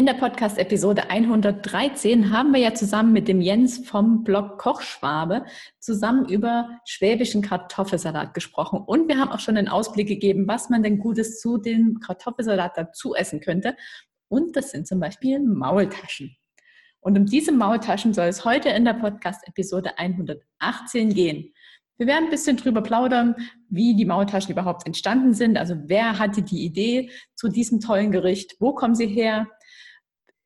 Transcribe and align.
In 0.00 0.06
der 0.06 0.14
Podcast-Episode 0.14 1.10
113 1.10 2.30
haben 2.30 2.54
wir 2.54 2.60
ja 2.60 2.72
zusammen 2.72 3.12
mit 3.12 3.28
dem 3.28 3.42
Jens 3.42 3.86
vom 3.86 4.24
Blog 4.24 4.56
Kochschwabe 4.56 5.44
zusammen 5.78 6.26
über 6.26 6.80
schwäbischen 6.86 7.42
Kartoffelsalat 7.42 8.32
gesprochen. 8.32 8.80
Und 8.80 9.08
wir 9.08 9.18
haben 9.18 9.30
auch 9.30 9.40
schon 9.40 9.58
einen 9.58 9.68
Ausblick 9.68 10.08
gegeben, 10.08 10.48
was 10.48 10.70
man 10.70 10.82
denn 10.82 11.00
Gutes 11.00 11.38
zu 11.38 11.58
dem 11.58 12.00
Kartoffelsalat 12.00 12.78
dazu 12.78 13.14
essen 13.14 13.40
könnte. 13.40 13.76
Und 14.28 14.56
das 14.56 14.70
sind 14.70 14.86
zum 14.86 15.00
Beispiel 15.00 15.38
Maultaschen. 15.38 16.34
Und 17.00 17.18
um 17.18 17.26
diese 17.26 17.52
Maultaschen 17.52 18.14
soll 18.14 18.28
es 18.28 18.46
heute 18.46 18.70
in 18.70 18.86
der 18.86 18.94
Podcast-Episode 18.94 19.98
118 19.98 21.12
gehen. 21.12 21.52
Wir 21.98 22.06
werden 22.06 22.24
ein 22.24 22.30
bisschen 22.30 22.56
drüber 22.56 22.80
plaudern, 22.80 23.36
wie 23.68 23.94
die 23.94 24.06
Maultaschen 24.06 24.52
überhaupt 24.52 24.86
entstanden 24.86 25.34
sind. 25.34 25.58
Also 25.58 25.74
wer 25.88 26.18
hatte 26.18 26.40
die 26.40 26.64
Idee 26.64 27.10
zu 27.34 27.50
diesem 27.50 27.80
tollen 27.80 28.10
Gericht? 28.10 28.56
Wo 28.60 28.72
kommen 28.72 28.94
sie 28.94 29.06
her? 29.06 29.46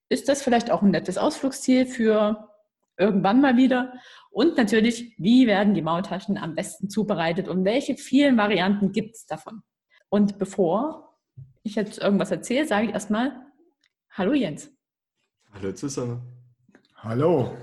Ist 0.09 0.29
das 0.29 0.43
vielleicht 0.43 0.71
auch 0.71 0.83
ein 0.83 0.91
nettes 0.91 1.19
Ausflugsziel 1.19 1.87
für 1.87 2.49
irgendwann 2.97 3.41
mal 3.41 3.57
wieder. 3.57 3.93
Und 4.31 4.57
natürlich, 4.57 5.15
wie 5.19 5.47
werden 5.47 5.75
die 5.75 5.83
Maultaschen 5.83 6.39
am 6.39 6.55
besten 6.55 6.89
zubereitet 6.89 7.49
und 7.49 7.65
welche 7.65 7.97
vielen 7.97 8.37
Varianten 8.37 8.93
gibt 8.93 9.17
es 9.17 9.27
davon? 9.27 9.63
Und 10.09 10.39
bevor 10.39 11.17
ich 11.63 11.75
jetzt 11.77 11.99
irgendwas 11.99 12.31
erzähle, 12.31 12.67
sage 12.67 12.87
ich 12.87 12.93
erstmal 12.93 13.45
Hallo 14.11 14.33
Jens. 14.33 14.71
Hallo 15.53 15.73
zusammen. 15.73 16.23
Hallo. 16.97 17.57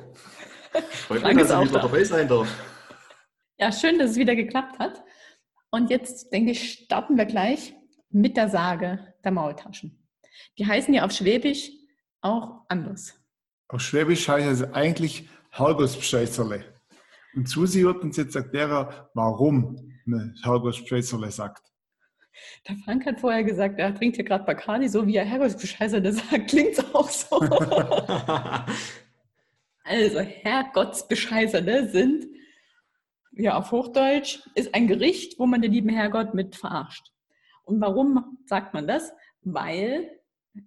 Freut 0.89 1.23
mich, 1.23 1.47
dass 1.47 1.51
ich 1.51 1.69
wieder 1.69 1.79
da. 1.79 1.87
dabei 1.87 2.03
sein 2.03 2.27
darf. 2.27 2.47
Ja, 3.57 3.71
schön, 3.71 3.99
dass 3.99 4.11
es 4.11 4.17
wieder 4.17 4.35
geklappt 4.35 4.79
hat. 4.79 5.03
Und 5.69 5.89
jetzt, 5.89 6.33
denke 6.33 6.51
ich, 6.51 6.73
starten 6.85 7.17
wir 7.17 7.25
gleich 7.25 7.73
mit 8.09 8.35
der 8.35 8.49
Sage 8.49 9.13
der 9.23 9.31
Maultaschen. 9.31 10.05
Die 10.57 10.65
heißen 10.65 10.93
ja 10.93 11.05
auf 11.05 11.11
Schwäbisch 11.11 11.71
auch 12.21 12.61
anders. 12.67 13.19
Auf 13.67 13.81
Schwäbisch 13.81 14.27
heißt 14.27 14.47
es 14.47 14.73
eigentlich 14.73 15.29
Halbersbscheißerle. 15.53 16.65
Und 17.35 17.47
Susi 17.47 17.83
wird 17.85 18.03
uns 18.03 18.17
jetzt 18.17 18.35
erklären, 18.35 18.87
warum 19.13 19.93
man 20.05 20.35
Halbersbscheißerle 20.43 21.31
sagt. 21.31 21.71
Der 22.67 22.75
Frank 22.77 23.05
hat 23.05 23.19
vorher 23.19 23.43
gesagt, 23.43 23.79
er 23.79 23.93
trinkt 23.93 24.15
hier 24.15 24.25
gerade 24.25 24.45
Bacardi, 24.45 24.87
so 24.87 25.05
wie 25.05 25.15
er 25.15 25.25
Herrgottsbescheißerle 25.25 26.11
sagt, 26.13 26.47
klingt 26.49 26.77
es 26.77 26.95
auch 26.95 27.09
so. 27.09 27.39
also 29.83 30.19
Herrgottsbescheißerle 30.19 31.89
sind, 31.89 32.27
ja 33.33 33.57
auf 33.57 33.71
Hochdeutsch, 33.71 34.41
ist 34.55 34.73
ein 34.73 34.87
Gericht, 34.87 35.39
wo 35.39 35.45
man 35.45 35.61
den 35.61 35.71
lieben 35.71 35.89
Herrgott 35.89 36.33
mit 36.33 36.55
verarscht. 36.55 37.11
Und 37.63 37.79
warum 37.81 38.37
sagt 38.45 38.73
man 38.73 38.87
das? 38.87 39.11
Weil 39.41 40.09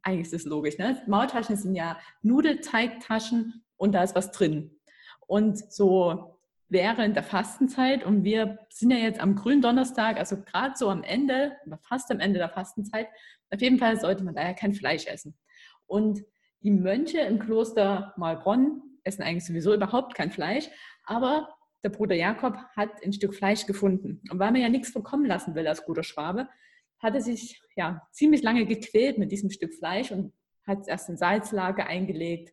eigentlich 0.03 0.27
ist 0.27 0.35
es 0.35 0.45
logisch, 0.45 0.79
ne? 0.79 1.03
Maultaschen 1.07 1.57
sind 1.57 1.75
ja 1.75 1.99
Nudelteigtaschen 2.23 3.65
und 3.77 3.93
da 3.93 4.03
ist 4.03 4.15
was 4.15 4.31
drin. 4.33 4.79
Und 5.27 5.59
so 5.73 6.39
während 6.69 7.17
der 7.17 7.23
Fastenzeit, 7.23 8.05
und 8.05 8.25
wir 8.25 8.59
sind 8.71 8.91
ja 8.91 8.97
jetzt 8.97 9.21
am 9.21 9.37
grünen 9.37 9.63
Donnerstag, 9.63 10.19
also 10.19 10.43
gerade 10.43 10.75
so 10.77 10.89
am 10.89 11.03
Ende, 11.03 11.57
fast 11.83 12.11
am 12.11 12.21
Ende 12.21 12.39
der 12.39 12.49
Fastenzeit, 12.49 13.09
auf 13.51 13.61
jeden 13.61 13.79
Fall 13.79 13.99
sollte 14.01 14.25
man 14.25 14.35
daher 14.35 14.55
kein 14.55 14.75
Fleisch 14.75 15.07
essen. 15.07 15.37
Und 15.87 16.23
die 16.63 16.71
Mönche 16.71 17.21
im 17.21 17.39
Kloster 17.39 18.15
Malbronn 18.17 18.83
essen 19.05 19.23
eigentlich 19.23 19.45
sowieso 19.45 19.75
überhaupt 19.75 20.15
kein 20.15 20.31
Fleisch, 20.33 20.69
aber 21.05 21.49
der 21.85 21.91
Bruder 21.91 22.17
Jakob 22.17 22.57
hat 22.75 23.05
ein 23.05 23.13
Stück 23.13 23.35
Fleisch 23.35 23.67
gefunden. 23.67 24.23
Und 24.31 24.39
weil 24.39 24.51
man 24.51 24.63
ja 24.63 24.71
nichts 24.71 24.93
bekommen 24.93 25.27
lassen 25.27 25.55
will 25.55 25.69
als 25.69 25.85
guter 25.85 26.03
Schwabe, 26.03 26.49
hatte 27.05 27.21
sich 27.21 27.61
ja 27.77 28.03
ziemlich 28.11 28.43
lange 28.43 28.67
gequält 28.67 29.19
mit 29.19 29.31
diesem 29.31 29.51
Stück 29.51 29.75
Fleisch 29.75 30.11
und 30.11 30.33
hat 30.67 30.81
es 30.81 30.89
erst 30.89 31.09
in 31.09 31.17
Salzlage 31.17 31.87
eingelegt. 31.87 32.53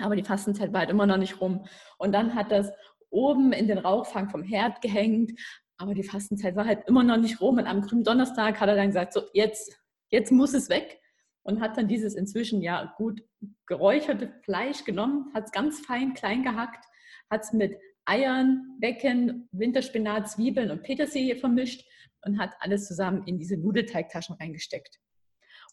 Aber 0.00 0.16
die 0.16 0.24
Fastenzeit 0.24 0.72
war 0.72 0.80
halt 0.80 0.90
immer 0.90 1.06
noch 1.06 1.18
nicht 1.18 1.40
rum. 1.40 1.66
Und 1.98 2.12
dann 2.12 2.34
hat 2.34 2.50
das 2.50 2.72
oben 3.10 3.52
in 3.52 3.68
den 3.68 3.78
Rauchfang 3.78 4.30
vom 4.30 4.42
Herd 4.42 4.80
gehängt. 4.80 5.38
Aber 5.76 5.94
die 5.94 6.02
Fastenzeit 6.02 6.56
war 6.56 6.66
halt 6.66 6.88
immer 6.88 7.04
noch 7.04 7.16
nicht 7.18 7.40
rum. 7.40 7.58
Und 7.58 7.66
am 7.66 7.82
grünen 7.82 8.04
Donnerstag 8.04 8.60
hat 8.60 8.68
er 8.68 8.76
dann 8.76 8.88
gesagt, 8.88 9.12
so 9.12 9.22
jetzt, 9.32 9.78
jetzt 10.10 10.32
muss 10.32 10.54
es 10.54 10.68
weg. 10.68 11.00
Und 11.42 11.60
hat 11.60 11.76
dann 11.76 11.88
dieses 11.88 12.14
inzwischen 12.14 12.60
ja 12.62 12.94
gut 12.96 13.22
geräucherte 13.66 14.32
Fleisch 14.42 14.84
genommen, 14.84 15.30
hat 15.34 15.44
es 15.46 15.52
ganz 15.52 15.80
fein 15.80 16.12
klein 16.12 16.42
gehackt, 16.42 16.84
hat 17.30 17.42
es 17.42 17.52
mit 17.52 17.78
Eiern, 18.04 18.76
Becken, 18.80 19.48
Winterspinat, 19.52 20.30
Zwiebeln 20.30 20.70
und 20.70 20.82
Petersilie 20.82 21.36
vermischt 21.36 21.84
und 22.24 22.38
hat 22.38 22.54
alles 22.60 22.86
zusammen 22.86 23.22
in 23.26 23.38
diese 23.38 23.56
Nudelteigtaschen 23.56 24.36
reingesteckt. 24.36 24.98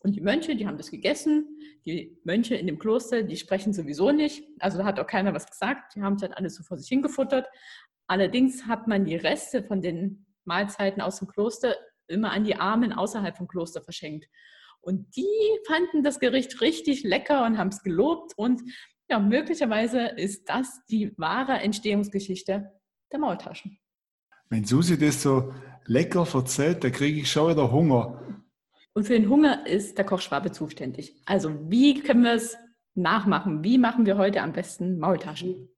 Und 0.01 0.15
die 0.15 0.21
Mönche, 0.21 0.55
die 0.55 0.67
haben 0.67 0.77
das 0.77 0.91
gegessen. 0.91 1.57
Die 1.85 2.19
Mönche 2.23 2.55
in 2.55 2.67
dem 2.67 2.77
Kloster, 2.77 3.23
die 3.23 3.37
sprechen 3.37 3.73
sowieso 3.73 4.11
nicht. 4.11 4.43
Also 4.59 4.77
da 4.77 4.85
hat 4.85 4.99
auch 4.99 5.07
keiner 5.07 5.33
was 5.33 5.49
gesagt. 5.49 5.95
Die 5.95 6.01
haben 6.01 6.15
es 6.15 6.21
halt 6.21 6.37
alles 6.37 6.55
so 6.55 6.63
vor 6.63 6.77
sich 6.77 6.87
hingefuttert. 6.87 7.47
Allerdings 8.07 8.67
hat 8.67 8.87
man 8.87 9.05
die 9.05 9.15
Reste 9.15 9.63
von 9.63 9.81
den 9.81 10.27
Mahlzeiten 10.43 11.01
aus 11.01 11.17
dem 11.19 11.27
Kloster 11.27 11.75
immer 12.07 12.31
an 12.31 12.43
die 12.43 12.55
Armen 12.55 12.93
außerhalb 12.93 13.35
vom 13.35 13.47
Kloster 13.47 13.81
verschenkt. 13.81 14.27
Und 14.81 15.15
die 15.15 15.25
fanden 15.65 16.03
das 16.03 16.19
Gericht 16.19 16.61
richtig 16.61 17.03
lecker 17.03 17.43
und 17.45 17.57
haben 17.57 17.69
es 17.69 17.81
gelobt. 17.81 18.33
Und 18.37 18.61
ja, 19.09 19.17
möglicherweise 19.17 20.09
ist 20.09 20.47
das 20.49 20.85
die 20.85 21.17
wahre 21.17 21.53
Entstehungsgeschichte 21.53 22.71
der 23.11 23.19
Maultaschen. 23.19 23.79
Wenn 24.49 24.65
Susi 24.65 24.99
das 24.99 25.23
so 25.23 25.51
lecker 25.87 26.27
erzählt, 26.33 26.83
da 26.83 26.89
kriege 26.89 27.21
ich 27.21 27.31
schon 27.31 27.51
wieder 27.51 27.71
Hunger. 27.71 28.21
Und 28.93 29.05
für 29.05 29.13
den 29.13 29.29
Hunger 29.29 29.67
ist 29.67 29.97
der 29.97 30.05
Kochschwabe 30.05 30.51
zuständig. 30.51 31.21
Also 31.25 31.69
wie 31.69 32.01
können 32.01 32.23
wir 32.23 32.33
es 32.33 32.55
nachmachen? 32.93 33.63
Wie 33.63 33.77
machen 33.77 34.05
wir 34.05 34.17
heute 34.17 34.41
am 34.41 34.53
besten 34.53 34.99
Maultaschen? 34.99 35.69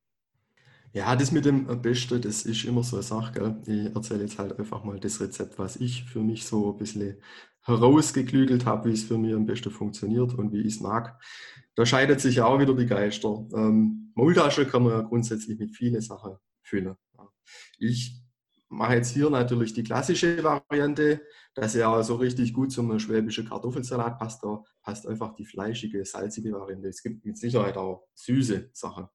Ja, 0.94 1.16
das 1.16 1.31
mit 1.31 1.46
dem 1.46 1.81
Besten, 1.81 2.22
das 2.22 2.44
ist 2.44 2.63
immer 2.66 2.84
so 2.84 2.96
eine 2.96 3.03
Sache. 3.03 3.34
Gell? 3.34 3.62
Ich 3.66 3.96
erzähle 3.96 4.22
jetzt 4.22 4.40
halt 4.40 4.57
einfach 4.57 4.84
mal 4.84 5.00
das 5.00 5.19
Rezept, 5.19 5.59
was 5.59 5.75
ich 5.75 6.06
für 6.06 6.23
mich 6.23 6.46
so 6.46 6.72
ein 6.72 6.78
bisschen 6.78 7.17
herausgeklügelt 7.62 8.66
habe, 8.66 8.90
wie 8.90 8.94
es 8.94 9.03
für 9.03 9.17
mich 9.17 9.34
am 9.34 9.46
besten 9.46 9.72
funktioniert 9.72 10.34
und 10.34 10.53
wie 10.53 10.62
ich 10.62 10.75
es 10.75 10.79
mag. 10.79 11.19
Da 11.75 11.85
scheidet 11.85 12.22
sich 12.22 12.38
ja 12.38 12.46
auch 12.46 12.59
wieder 12.59 12.73
die 12.73 12.85
Geister. 12.85 13.46
Ähm, 13.53 14.12
Maultasche 14.16 14.66
kann 14.66 14.84
man 14.84 14.94
ja 14.94 15.01
grundsätzlich 15.01 15.59
mit 15.59 15.75
vielen 15.75 16.01
Sachen 16.01 16.38
füllen. 16.63 16.96
Ich 17.78 18.27
mache 18.69 18.95
jetzt 18.95 19.11
hier 19.13 19.29
natürlich 19.29 19.73
die 19.73 19.83
klassische 19.83 20.44
Variante, 20.44 21.22
dass 21.55 21.73
ja 21.73 22.03
so 22.03 22.16
richtig 22.16 22.53
gut 22.53 22.72
zum 22.72 23.00
schwäbischen 23.00 23.47
Kartoffelsalat 23.47 24.19
passt. 24.19 24.44
Da 24.44 24.63
passt 24.81 25.07
einfach 25.07 25.35
die 25.35 25.45
fleischige, 25.45 26.03
salzige 26.05 26.51
Variante. 26.51 26.88
Es 26.88 27.01
gibt 27.01 27.25
mit 27.25 27.38
Sicherheit 27.38 27.78
auch 27.78 28.07
süße 28.16 28.69
Sachen, 28.73 29.07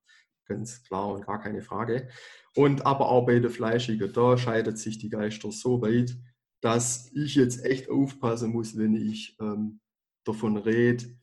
ganz 0.46 0.82
klar 0.84 1.08
und 1.08 1.26
gar 1.26 1.40
keine 1.40 1.62
Frage. 1.62 2.08
Und 2.54 2.86
aber 2.86 3.08
auch 3.08 3.26
bei 3.26 3.38
der 3.38 3.50
fleischigen, 3.50 4.12
da 4.12 4.36
scheidet 4.36 4.78
sich 4.78 4.98
die 4.98 5.10
Geister 5.10 5.52
so 5.52 5.80
weit, 5.82 6.16
dass 6.60 7.10
ich 7.12 7.34
jetzt 7.34 7.64
echt 7.64 7.90
aufpassen 7.90 8.52
muss, 8.52 8.76
wenn 8.76 8.94
ich 8.94 9.36
ähm, 9.40 9.80
davon 10.24 10.56
rede 10.56 11.16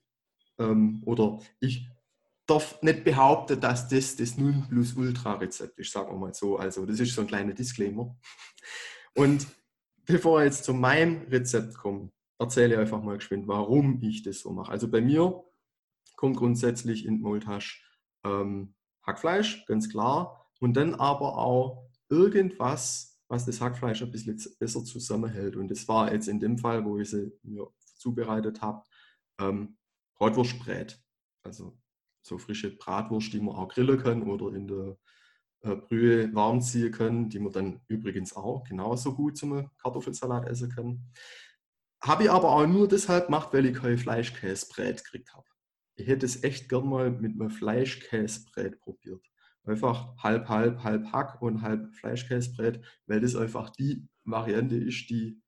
ähm, 0.57 1.01
oder 1.05 1.39
ich 1.59 1.89
darf 2.49 2.81
nicht 2.81 3.03
behaupten, 3.03 3.59
dass 3.59 3.87
das 3.87 4.15
das 4.15 4.37
Nonplusultra-Rezept 4.37 5.77
ist, 5.79 5.91
sagen 5.91 6.11
wir 6.11 6.17
mal 6.17 6.33
so. 6.33 6.57
Also 6.57 6.85
das 6.85 6.99
ist 6.99 7.13
so 7.13 7.21
ein 7.21 7.27
kleiner 7.27 7.53
Disclaimer. 7.53 8.17
Und 9.15 9.47
bevor 10.05 10.39
wir 10.39 10.45
jetzt 10.45 10.63
zu 10.63 10.73
meinem 10.73 11.27
Rezept 11.27 11.75
kommen, 11.75 12.11
erzähle 12.39 12.75
ich 12.75 12.79
einfach 12.79 13.01
mal 13.01 13.17
geschwind, 13.17 13.47
warum 13.47 14.01
ich 14.01 14.23
das 14.23 14.39
so 14.39 14.51
mache. 14.51 14.71
Also 14.71 14.89
bei 14.89 15.01
mir 15.01 15.43
kommt 16.15 16.37
grundsätzlich 16.37 17.05
in 17.05 17.21
Moltasch 17.21 17.85
ähm, 18.25 18.73
Hackfleisch, 19.03 19.65
ganz 19.65 19.89
klar. 19.89 20.49
Und 20.59 20.73
dann 20.75 20.95
aber 20.95 21.37
auch 21.37 21.89
irgendwas, 22.09 23.21
was 23.27 23.45
das 23.45 23.61
Hackfleisch 23.61 24.01
ein 24.01 24.11
bisschen 24.11 24.41
besser 24.59 24.83
zusammenhält. 24.83 25.55
Und 25.55 25.69
das 25.69 25.87
war 25.87 26.11
jetzt 26.11 26.27
in 26.27 26.39
dem 26.39 26.57
Fall, 26.57 26.83
wo 26.83 26.97
ich 26.97 27.09
sie 27.09 27.31
mir 27.43 27.67
zubereitet 27.95 28.61
habe, 28.61 28.83
ähm, 29.39 29.77
Bratwurstbrät. 30.15 31.01
Also 31.43 31.78
so 32.21 32.37
frische 32.37 32.75
Bratwurst, 32.75 33.33
die 33.33 33.39
man 33.39 33.55
auch 33.55 33.69
grillen 33.69 33.99
kann 33.99 34.23
oder 34.23 34.55
in 34.55 34.67
der 34.67 34.97
äh, 35.61 35.75
Brühe 35.75 36.33
warm 36.33 36.61
ziehen 36.61 36.91
können, 36.91 37.29
die 37.29 37.39
man 37.39 37.51
dann 37.51 37.81
übrigens 37.87 38.35
auch 38.35 38.63
genauso 38.63 39.15
gut 39.15 39.37
zum 39.37 39.69
Kartoffelsalat 39.81 40.47
essen 40.47 40.69
kann. 40.69 41.11
Habe 42.01 42.23
ich 42.23 42.31
aber 42.31 42.49
auch 42.49 42.65
nur 42.65 42.87
deshalb 42.87 43.25
gemacht, 43.25 43.49
weil 43.51 43.65
ich 43.65 43.75
kein 43.75 43.97
Fleischkäsebrät 43.97 45.03
gekriegt 45.03 45.33
habe. 45.33 45.45
Ich 45.95 46.07
hätte 46.07 46.25
es 46.25 46.43
echt 46.43 46.69
gern 46.69 46.87
mal 46.87 47.11
mit 47.11 47.33
einem 47.33 47.49
Fleischkäsebrät 47.49 48.79
probiert. 48.79 49.25
einfach 49.65 50.15
halb, 50.17 50.47
halb, 50.47 50.83
halb 50.83 51.11
Hack 51.11 51.41
und 51.41 51.61
halb 51.61 51.93
Fleischkäsebrät, 51.93 52.83
weil 53.05 53.19
das 53.19 53.35
einfach 53.35 53.69
die 53.71 54.07
Variante 54.23 54.77
ist, 54.77 55.09
die 55.09 55.41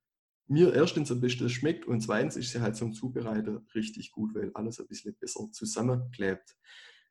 mir 0.51 0.73
erstens 0.73 1.11
am 1.11 1.21
besten 1.21 1.49
schmeckt 1.49 1.85
und 1.85 2.01
zweitens 2.01 2.35
ist 2.35 2.51
sie 2.51 2.61
halt 2.61 2.75
zum 2.75 2.93
Zubereiten 2.93 3.65
richtig 3.73 4.11
gut, 4.11 4.35
weil 4.35 4.51
alles 4.53 4.79
ein 4.79 4.87
bisschen 4.87 5.15
besser 5.17 5.49
zusammenklebt. 5.51 6.57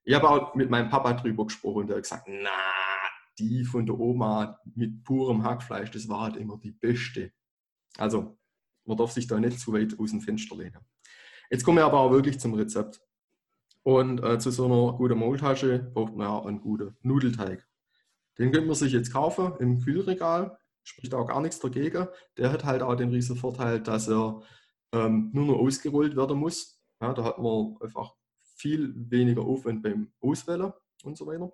Ich 0.04 0.14
habe 0.14 0.28
auch 0.28 0.54
mit 0.54 0.70
meinem 0.70 0.90
Papa 0.90 1.14
drüber 1.14 1.46
gesprochen 1.46 1.82
und 1.82 1.86
der 1.88 1.96
hat 1.96 2.02
gesagt, 2.02 2.28
na, 2.28 2.50
die 3.38 3.64
von 3.64 3.86
der 3.86 3.98
Oma 3.98 4.60
mit 4.74 5.02
purem 5.04 5.42
Hackfleisch, 5.42 5.90
das 5.90 6.08
war 6.08 6.20
halt 6.20 6.36
immer 6.36 6.58
die 6.58 6.72
beste. 6.72 7.32
Also, 7.96 8.38
man 8.84 8.96
darf 8.96 9.12
sich 9.12 9.26
da 9.26 9.40
nicht 9.40 9.58
zu 9.58 9.72
weit 9.72 9.98
aus 9.98 10.10
dem 10.10 10.20
Fenster 10.20 10.56
lehnen. 10.56 10.80
Jetzt 11.50 11.64
kommen 11.64 11.78
wir 11.78 11.86
aber 11.86 12.00
auch 12.00 12.12
wirklich 12.12 12.38
zum 12.38 12.54
Rezept. 12.54 13.00
Und 13.82 14.22
äh, 14.22 14.38
zu 14.38 14.50
so 14.50 14.66
einer 14.66 14.96
guten 14.98 15.18
Maultasche 15.18 15.78
braucht 15.78 16.14
man 16.14 16.26
ja 16.26 16.44
einen 16.44 16.60
guten 16.60 16.96
Nudelteig. 17.00 17.66
Den 18.38 18.52
könnte 18.52 18.66
man 18.66 18.76
sich 18.76 18.92
jetzt 18.92 19.12
kaufen 19.12 19.54
im 19.58 19.80
Kühlregal, 19.80 20.58
spricht 20.82 21.14
auch 21.14 21.26
gar 21.26 21.40
nichts 21.40 21.60
dagegen. 21.60 22.08
Der 22.36 22.52
hat 22.52 22.64
halt 22.64 22.82
auch 22.82 22.94
den 22.94 23.10
riesen 23.10 23.36
Vorteil, 23.36 23.80
dass 23.80 24.08
er 24.08 24.42
ähm, 24.92 25.30
nur 25.32 25.46
noch 25.46 25.58
ausgerollt 25.58 26.16
werden 26.16 26.38
muss. 26.38 26.80
Ja, 27.00 27.12
da 27.14 27.24
hat 27.24 27.38
man 27.38 27.76
einfach 27.80 28.14
viel 28.56 28.92
weniger 29.10 29.42
Aufwand 29.42 29.82
beim 29.82 30.12
Auswählen 30.20 30.72
und 31.02 31.16
so 31.16 31.26
weiter. 31.26 31.52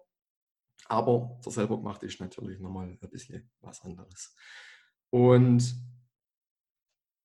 Aber 0.89 1.39
der 1.45 1.53
selber 1.53 1.77
gemacht 1.77 2.03
ist 2.03 2.21
natürlich 2.21 2.61
nochmal 2.61 2.89
ein 2.89 3.11
bisschen 3.11 3.51
was 3.61 3.83
anderes. 3.83 4.35
Und 5.11 5.75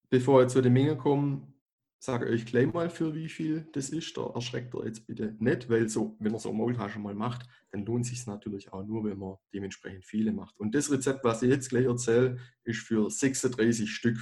bevor 0.09 0.39
wir 0.39 0.47
zu 0.47 0.61
den 0.61 0.73
Mengen 0.73 0.97
kommen, 0.97 1.60
sage 2.03 2.25
euch 2.25 2.47
gleich 2.47 2.73
mal, 2.73 2.89
für 2.89 3.13
wie 3.13 3.29
viel 3.29 3.69
das 3.73 3.89
ist. 3.89 4.17
Da 4.17 4.25
erschreckt 4.33 4.73
ihr 4.73 4.85
jetzt 4.85 5.05
bitte 5.05 5.35
nicht, 5.37 5.69
weil 5.69 5.87
so, 5.87 6.17
wenn 6.19 6.33
ihr 6.33 6.39
so 6.39 6.49
eine 6.49 6.57
Maultasche 6.57 6.97
mal 6.97 7.13
macht, 7.13 7.47
dann 7.69 7.85
lohnt 7.85 8.07
sich 8.07 8.25
natürlich 8.25 8.73
auch 8.73 8.83
nur, 8.83 9.03
wenn 9.03 9.19
man 9.19 9.35
dementsprechend 9.53 10.03
viele 10.03 10.31
macht. 10.31 10.59
Und 10.59 10.73
das 10.73 10.91
Rezept, 10.91 11.23
was 11.23 11.43
ich 11.43 11.49
jetzt 11.49 11.69
gleich 11.69 11.85
erzähle, 11.85 12.39
ist 12.63 12.79
für 12.79 13.09
36 13.09 13.89
Stück, 13.93 14.17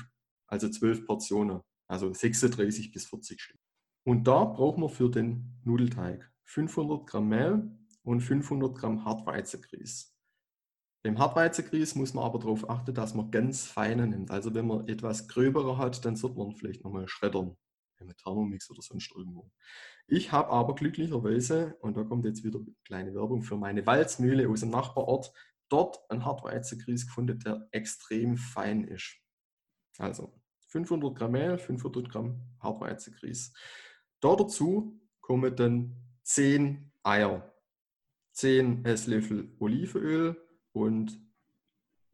also 0.47 0.67
12 0.67 1.05
Portionen, 1.05 1.61
also 1.87 2.13
36 2.13 2.91
bis 2.91 3.05
40 3.05 3.41
Stück. 3.41 3.59
Und 4.05 4.27
da 4.27 4.43
brauchen 4.43 4.83
wir 4.83 4.89
für 4.89 5.09
den 5.09 5.61
Nudelteig 5.63 6.29
500 6.43 7.07
Gramm 7.07 7.29
Mehl 7.29 7.71
und 8.03 8.19
500 8.19 8.75
Gramm 8.75 9.05
Hartweizengrieß. 9.05 10.13
Beim 11.05 11.17
Hartweizengrieß 11.17 11.95
muss 11.95 12.13
man 12.13 12.25
aber 12.25 12.39
darauf 12.39 12.69
achten, 12.69 12.93
dass 12.93 13.13
man 13.13 13.31
ganz 13.31 13.67
feine 13.67 14.05
nimmt. 14.05 14.31
Also 14.31 14.53
wenn 14.53 14.67
man 14.67 14.85
etwas 14.89 15.29
gröbere 15.29 15.77
hat, 15.77 16.03
dann 16.03 16.17
sollte 16.17 16.39
man 16.39 16.51
vielleicht 16.51 16.83
nochmal 16.83 17.07
schreddern 17.07 17.55
mit 18.05 18.17
Thermomix 18.17 18.69
oder 18.69 18.81
sonst 18.81 19.11
irgendwo. 19.15 19.51
Ich 20.07 20.31
habe 20.31 20.49
aber 20.49 20.75
glücklicherweise, 20.75 21.77
und 21.81 21.97
da 21.97 22.03
kommt 22.03 22.25
jetzt 22.25 22.43
wieder 22.43 22.59
eine 22.59 22.75
kleine 22.83 23.13
Werbung 23.13 23.43
für 23.43 23.57
meine 23.57 23.85
Walzmühle 23.85 24.49
aus 24.49 24.61
dem 24.61 24.69
Nachbarort, 24.69 25.31
dort 25.69 25.99
einen 26.09 26.25
Hartweizengrieß 26.25 27.07
gefunden, 27.07 27.39
der 27.39 27.67
extrem 27.71 28.37
fein 28.37 28.83
ist. 28.83 29.17
Also 29.97 30.33
500 30.69 31.15
Gramm 31.15 31.31
Mehl, 31.31 31.57
500 31.57 32.09
Gramm 32.09 32.41
Hartweizengrieß. 32.59 33.53
Da 34.19 34.35
dazu 34.35 34.99
kommen 35.21 35.55
dann 35.55 35.95
10 36.23 36.91
Eier, 37.03 37.53
10 38.33 38.85
Esslöffel 38.85 39.55
Olivenöl 39.59 40.37
und 40.71 41.19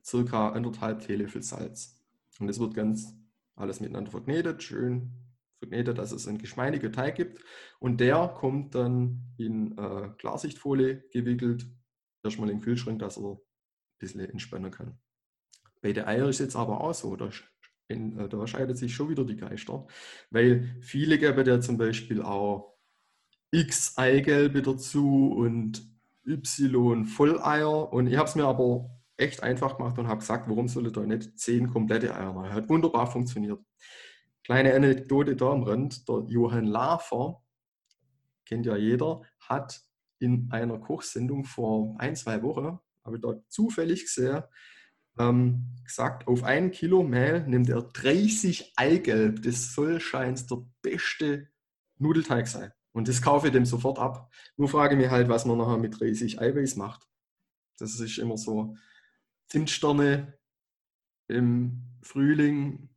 circa 0.04 0.50
anderthalb 0.50 1.00
Teelöffel 1.02 1.42
Salz. 1.42 2.02
Und 2.40 2.48
das 2.48 2.60
wird 2.60 2.74
ganz 2.74 3.14
alles 3.56 3.80
miteinander 3.80 4.12
verknetet, 4.12 4.62
schön 4.64 5.25
verknetet, 5.60 5.98
dass 5.98 6.12
es 6.12 6.28
einen 6.28 6.38
geschmeidigen 6.38 6.92
Teig 6.92 7.16
gibt. 7.16 7.44
Und 7.80 8.00
der 8.00 8.28
kommt 8.28 8.76
dann 8.76 9.34
in 9.38 9.78
äh, 9.78 10.10
Klarsichtfolie 10.18 11.04
gewickelt, 11.12 11.68
erstmal 12.24 12.50
in 12.50 12.58
den 12.58 12.64
Kühlschrank, 12.64 13.00
dass 13.00 13.18
er 13.18 13.34
ein 13.34 13.40
bisschen 14.00 14.22
entspannen 14.22 14.72
kann. 14.72 14.98
Bei 15.82 15.94
den 15.94 16.06
Eiern 16.06 16.30
ist 16.30 16.40
jetzt 16.40 16.56
aber 16.56 16.82
auch 16.82 16.94
so, 16.94 17.16
da, 17.16 17.30
in, 17.88 18.18
äh, 18.18 18.30
da 18.30 18.48
scheidet 18.48 18.78
sich 18.78 18.94
schon 18.94 19.10
wieder 19.10 19.24
die 19.24 19.38
Geister, 19.38 19.86
weil 20.30 20.78
viele 20.82 21.18
geben 21.18 21.46
ja 21.46 21.60
zum 21.62 21.78
Beispiel 21.78 22.22
auch 22.22 22.76
X 23.52 23.98
Eigelbe 23.98 24.62
dazu 24.62 25.32
und 25.32 25.84
Y 26.26 27.06
Volleier 27.06 27.94
und 27.94 28.08
ich 28.08 28.18
habe 28.18 28.28
es 28.28 28.36
mir 28.36 28.46
aber 28.46 28.90
echt 29.18 29.44
einfach 29.44 29.78
gemacht 29.78 29.98
und 29.98 30.08
habe 30.08 30.20
gesagt, 30.20 30.50
warum 30.50 30.68
soll 30.68 30.88
ich 30.88 30.94
da 30.94 31.02
nicht 31.02 31.38
zehn 31.40 31.70
komplette 31.70 32.16
Eier 32.16 32.34
machen? 32.34 32.52
Hat 32.52 32.68
wunderbar 32.68 33.08
funktioniert. 33.10 33.60
Kleine 34.46 34.76
Anekdote 34.76 35.36
da 35.36 35.50
am 35.50 35.64
Rand, 35.64 36.08
der 36.08 36.24
Johann 36.28 36.66
Lafer, 36.66 37.44
kennt 38.46 38.68
ja 38.68 38.78
jeder, 38.78 39.24
hat 39.40 39.82
in 40.20 40.50
einer 40.52 40.78
Kochsendung 40.78 41.46
vor 41.46 41.96
ein, 41.98 42.16
zwei 42.16 42.44
Wochen, 42.44 42.78
habe 43.04 43.16
ich 43.16 43.24
da 43.24 43.34
zufällig 43.50 44.04
gesehen, 44.04 44.44
ähm, 45.18 45.76
gesagt, 45.84 46.28
auf 46.28 46.44
ein 46.44 46.70
Kilo 46.70 47.02
Mehl 47.02 47.48
nimmt 47.48 47.70
er 47.70 47.82
30 47.82 48.74
Eigelb. 48.76 49.42
Das 49.42 49.74
soll 49.74 50.00
scheint 50.00 50.52
der 50.52 50.64
beste 50.84 51.48
Nudelteig 51.98 52.48
sein. 52.48 52.72
Und 52.92 53.08
das 53.08 53.24
kaufe 53.24 53.48
ich 53.48 53.54
dem 53.54 53.66
sofort 53.66 53.98
ab. 53.98 54.32
Nur 54.58 54.70
frage 54.70 54.94
ich 54.94 55.02
mich 55.02 55.10
halt, 55.10 55.28
was 55.28 55.46
man 55.46 55.58
nachher 55.58 55.78
mit 55.78 56.00
30 56.00 56.40
Eiweiß 56.40 56.76
macht. 56.76 57.08
Das 57.80 58.00
ist 58.00 58.20
immer 58.20 58.38
so 58.38 58.76
Zimtsterne 59.48 60.38
im 61.28 61.82
Frühling, 62.04 62.90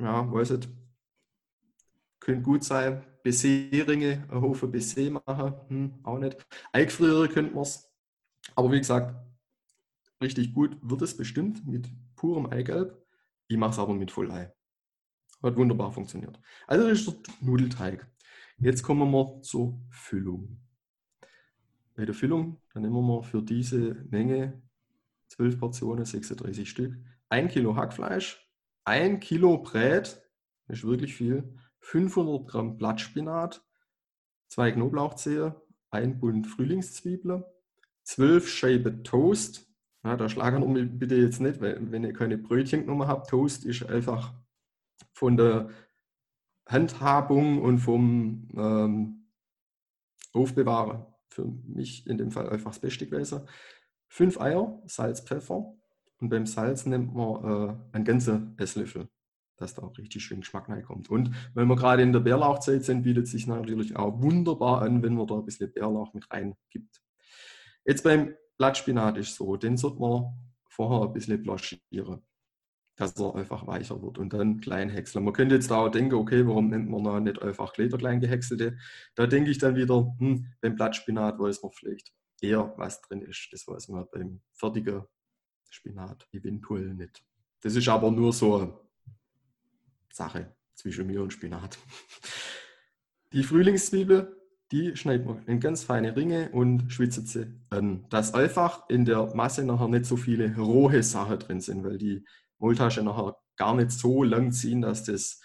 ja, 0.00 0.32
weiß 0.32 0.50
nicht, 0.50 0.68
könnte 2.20 2.42
gut 2.42 2.64
sein. 2.64 3.04
BC-Ringe, 3.22 4.28
ein 4.28 4.40
Haufen 4.42 4.70
BC 4.70 5.10
machen, 5.10 5.54
hm, 5.68 5.94
auch 6.02 6.18
nicht. 6.18 6.36
Eingefriere 6.72 7.28
könnte 7.28 7.54
man 7.54 7.62
es. 7.62 7.90
Aber 8.54 8.70
wie 8.70 8.78
gesagt, 8.78 9.14
richtig 10.20 10.52
gut 10.52 10.76
wird 10.82 11.00
es 11.02 11.16
bestimmt 11.16 11.66
mit 11.66 11.88
purem 12.16 12.46
Eigelb. 12.46 13.02
Ich 13.48 13.56
mache 13.56 13.72
es 13.72 13.78
aber 13.78 13.94
mit 13.94 14.10
Vollei. 14.10 14.52
Hat 15.42 15.56
wunderbar 15.56 15.92
funktioniert. 15.92 16.38
Also 16.66 16.88
das 16.88 17.00
ist 17.00 17.08
der 17.08 17.34
Nudelteig. 17.40 18.06
Jetzt 18.58 18.82
kommen 18.82 19.10
wir 19.10 19.40
zur 19.42 19.80
Füllung. 19.90 20.60
Bei 21.94 22.04
der 22.04 22.14
Füllung, 22.14 22.60
dann 22.72 22.82
nehmen 22.82 23.06
wir 23.06 23.22
für 23.22 23.42
diese 23.42 23.94
Menge 24.10 24.62
12 25.28 25.58
Portionen, 25.58 26.04
36 26.04 26.68
Stück, 26.68 26.96
1 27.28 27.52
Kilo 27.52 27.76
Hackfleisch, 27.76 28.43
ein 28.84 29.20
Kilo 29.20 29.58
Brät, 29.58 30.22
das 30.66 30.78
ist 30.78 30.84
wirklich 30.84 31.14
viel, 31.14 31.58
500 31.80 32.46
Gramm 32.46 32.76
Blattspinat, 32.76 33.64
zwei 34.48 34.72
Knoblauchzehe, 34.72 35.60
ein 35.90 36.18
Bund 36.18 36.46
Frühlingszwiebeln, 36.46 37.44
zwölf 38.02 38.48
Scheiben 38.48 39.04
Toast. 39.04 39.66
Ja, 40.02 40.16
da 40.16 40.28
schlagen 40.28 40.74
wir 40.74 40.84
bitte 40.84 41.16
jetzt 41.16 41.40
nicht, 41.40 41.60
weil 41.60 41.90
wenn 41.90 42.04
ihr 42.04 42.12
keine 42.12 42.38
Brötchen 42.38 42.82
genommen 42.82 43.08
habt, 43.08 43.30
Toast 43.30 43.64
ist 43.64 43.88
einfach 43.88 44.34
von 45.12 45.36
der 45.36 45.70
Handhabung 46.66 47.60
und 47.62 47.78
vom 47.78 48.48
ähm, 48.56 49.30
Aufbewahren 50.32 51.06
für 51.28 51.44
mich 51.44 52.06
in 52.06 52.18
dem 52.18 52.30
Fall 52.30 52.48
einfach 52.48 52.70
das 52.70 52.80
Beste 52.80 53.06
gewesen. 53.06 53.48
Fünf 54.08 54.40
Eier, 54.40 54.82
Salz, 54.86 55.20
Pfeffer, 55.20 55.74
und 56.20 56.28
beim 56.28 56.46
Salz 56.46 56.86
nimmt 56.86 57.14
man 57.14 57.44
äh, 57.44 57.76
einen 57.92 58.04
ganzen 58.04 58.56
Esslöffel, 58.58 59.08
dass 59.56 59.74
da 59.74 59.82
auch 59.82 59.96
richtig 59.98 60.22
schön 60.24 60.40
Geschmack 60.40 60.68
reinkommt. 60.68 61.10
Und 61.10 61.30
wenn 61.54 61.68
wir 61.68 61.76
gerade 61.76 62.02
in 62.02 62.12
der 62.12 62.20
Bärlauchzeit 62.20 62.84
sind, 62.84 63.02
bietet 63.02 63.28
sich 63.28 63.46
natürlich 63.46 63.96
auch 63.96 64.20
wunderbar 64.20 64.82
an, 64.82 65.02
wenn 65.02 65.14
man 65.14 65.26
da 65.26 65.36
ein 65.36 65.44
bisschen 65.44 65.72
Bärlauch 65.72 66.14
mit 66.14 66.30
rein 66.30 66.54
gibt. 66.70 67.02
Jetzt 67.84 68.04
beim 68.04 68.34
Blattspinat 68.56 69.18
ist 69.18 69.34
so, 69.34 69.56
den 69.56 69.76
sollte 69.76 70.00
man 70.00 70.34
vorher 70.68 71.06
ein 71.06 71.12
bisschen 71.12 71.42
blanchieren, 71.42 72.22
dass 72.96 73.18
er 73.18 73.34
einfach 73.34 73.66
weicher 73.66 74.00
wird 74.00 74.18
und 74.18 74.32
dann 74.32 74.60
klein 74.60 74.88
häckseln. 74.88 75.24
Man 75.24 75.34
könnte 75.34 75.56
jetzt 75.56 75.70
auch 75.70 75.88
denken, 75.88 76.14
okay, 76.14 76.46
warum 76.46 76.68
nennt 76.68 76.88
man 76.88 77.04
da 77.04 77.20
nicht 77.20 77.42
einfach 77.42 77.72
klein 77.72 78.20
gehäckselte? 78.20 78.78
Da 79.14 79.26
denke 79.26 79.50
ich 79.50 79.58
dann 79.58 79.76
wieder, 79.76 80.14
hm, 80.18 80.52
beim 80.60 80.76
Blattspinat 80.76 81.38
weiß 81.38 81.62
man 81.62 81.72
vielleicht 81.72 82.12
eher, 82.40 82.72
was 82.76 83.02
drin 83.02 83.22
ist. 83.22 83.48
Das 83.52 83.66
weiß 83.66 83.88
man 83.88 84.06
beim 84.12 84.40
fertigen 84.52 85.04
Spinat 85.74 86.28
eventuell 86.32 86.94
nicht. 86.94 87.24
Das 87.60 87.74
ist 87.74 87.88
aber 87.88 88.10
nur 88.10 88.32
so 88.32 88.56
eine 88.56 88.78
Sache 90.10 90.54
zwischen 90.74 91.06
mir 91.06 91.22
und 91.22 91.32
Spinat. 91.32 91.78
Die 93.32 93.42
Frühlingszwiebel, 93.42 94.36
die 94.70 94.96
schneidet 94.96 95.26
man 95.26 95.44
in 95.46 95.60
ganz 95.60 95.82
feine 95.82 96.14
Ringe 96.14 96.50
und 96.50 96.92
schwitzt 96.92 97.26
sie 97.28 97.52
an. 97.70 98.06
Dass 98.08 98.34
einfach 98.34 98.88
in 98.88 99.04
der 99.04 99.34
Masse 99.34 99.64
nachher 99.64 99.88
nicht 99.88 100.06
so 100.06 100.16
viele 100.16 100.56
rohe 100.56 101.02
Sachen 101.02 101.38
drin 101.40 101.60
sind, 101.60 101.84
weil 101.84 101.98
die 101.98 102.24
Maultasche 102.58 103.02
nachher 103.02 103.36
gar 103.56 103.74
nicht 103.74 103.90
so 103.90 104.22
lang 104.22 104.52
ziehen, 104.52 104.80
dass 104.80 105.04
das 105.04 105.40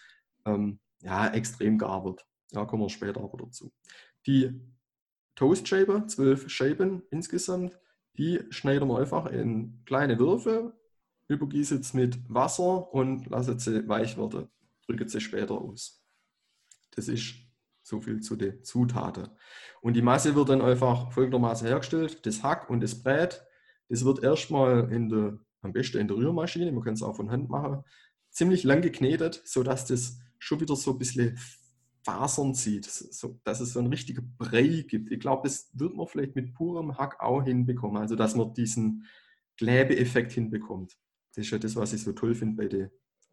ähm, 0.45 0.79
ja, 1.01 1.27
extrem 1.29 1.77
gar 1.77 2.03
wird. 2.05 2.25
Da 2.51 2.65
kommen 2.65 2.83
wir 2.83 2.89
später 2.89 3.21
aber 3.21 3.37
dazu. 3.37 3.71
Die 4.27 4.61
Toastscheibe, 5.35 6.05
zwölf 6.07 6.49
Scheiben 6.49 7.01
insgesamt, 7.09 7.79
die 8.17 8.41
schneiden 8.49 8.87
wir 8.89 8.99
einfach 8.99 9.27
in 9.27 9.83
kleine 9.85 10.19
Würfel, 10.19 10.73
übergießen 11.27 11.79
es 11.79 11.93
mit 11.93 12.17
Wasser 12.27 12.93
und 12.93 13.27
lassen 13.29 13.59
sie 13.59 13.87
weich 13.87 14.17
werden. 14.17 14.49
Drücken 14.87 15.07
sie 15.07 15.21
später 15.21 15.55
aus. 15.55 16.03
Das 16.91 17.07
ist 17.07 17.35
So 17.81 18.01
viel 18.01 18.19
zu 18.19 18.35
den 18.35 18.63
Zutaten. 18.63 19.29
Und 19.81 19.95
die 19.95 20.01
Masse 20.01 20.35
wird 20.35 20.49
dann 20.49 20.61
einfach 20.61 21.11
folgendermaßen 21.11 21.67
hergestellt. 21.67 22.25
Das 22.25 22.43
Hack 22.43 22.69
und 22.69 22.81
das 22.81 23.01
Brät, 23.01 23.43
das 23.87 24.05
wird 24.05 24.21
erstmal 24.23 24.91
in 24.91 25.09
der, 25.09 25.39
am 25.61 25.73
besten 25.73 25.97
in 25.97 26.07
der 26.07 26.17
Rührmaschine, 26.17 26.71
man 26.71 26.83
kann 26.83 26.93
es 26.93 27.01
auch 27.01 27.15
von 27.15 27.31
Hand 27.31 27.49
machen, 27.49 27.83
ziemlich 28.29 28.63
lang 28.63 28.81
geknetet, 28.81 29.41
sodass 29.45 29.85
das 29.85 30.19
schon 30.37 30.59
wieder 30.59 30.75
so 30.75 30.91
ein 30.91 30.99
bisschen 30.99 31.39
Fasern 32.09 32.55
zieht, 32.55 32.85
so, 32.85 33.39
dass 33.43 33.59
es 33.59 33.73
so 33.73 33.79
einen 33.79 33.89
richtigen 33.89 34.35
Brei 34.37 34.83
gibt. 34.87 35.11
Ich 35.11 35.19
glaube, 35.19 35.47
das 35.47 35.69
wird 35.73 35.95
man 35.95 36.07
vielleicht 36.07 36.35
mit 36.35 36.53
purem 36.53 36.97
Hack 36.97 37.19
auch 37.19 37.43
hinbekommen, 37.43 38.01
also 38.01 38.15
dass 38.15 38.35
man 38.35 38.53
diesen 38.53 39.05
Klebeeffekt 39.57 40.31
hinbekommt. 40.31 40.97
Das 41.35 41.45
ist 41.45 41.51
ja 41.51 41.59
das, 41.59 41.75
was 41.75 41.93
ich 41.93 42.01
so 42.01 42.13
toll 42.13 42.33
finde 42.33 42.55
bei 42.55 42.67
der 42.67 42.91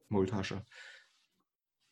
Maultasche. 0.09 0.62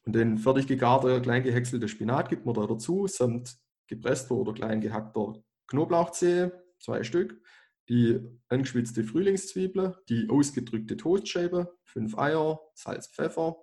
Und 0.04 0.14
den 0.14 0.36
fertig 0.36 0.66
gegarte, 0.66 1.22
klein 1.22 1.42
gehäckselte 1.42 1.88
Spinat 1.88 2.28
gibt 2.28 2.44
man 2.44 2.54
da 2.54 2.66
dazu, 2.66 3.06
samt 3.06 3.56
gepresster 3.86 4.34
oder 4.34 4.52
klein 4.52 4.82
gehackter 4.82 5.42
Knoblauchzehe, 5.68 6.62
zwei 6.78 7.02
Stück, 7.02 7.40
die 7.88 8.20
angeschwitzte 8.48 9.04
Frühlingszwiebel, 9.04 9.96
die 10.10 10.28
ausgedrückte 10.28 10.98
Toastscheibe, 10.98 11.74
fünf 11.84 12.18
Eier, 12.18 12.60
Salz, 12.74 13.06
Pfeffer, 13.06 13.56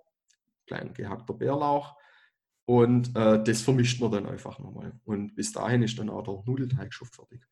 klein 0.66 0.92
gehackter 0.92 1.34
Bärlauch 1.34 1.96
und 2.72 3.14
äh, 3.14 3.44
das 3.44 3.60
vermischt 3.60 4.00
man 4.00 4.12
dann 4.12 4.24
einfach 4.26 4.58
nochmal. 4.58 4.98
Und 5.04 5.34
bis 5.34 5.52
dahin 5.52 5.82
ist 5.82 5.98
dann 5.98 6.08
auch 6.08 6.22
der 6.22 6.42
Nudelteig 6.46 6.94
schon 6.94 7.06
fertig. 7.06 7.42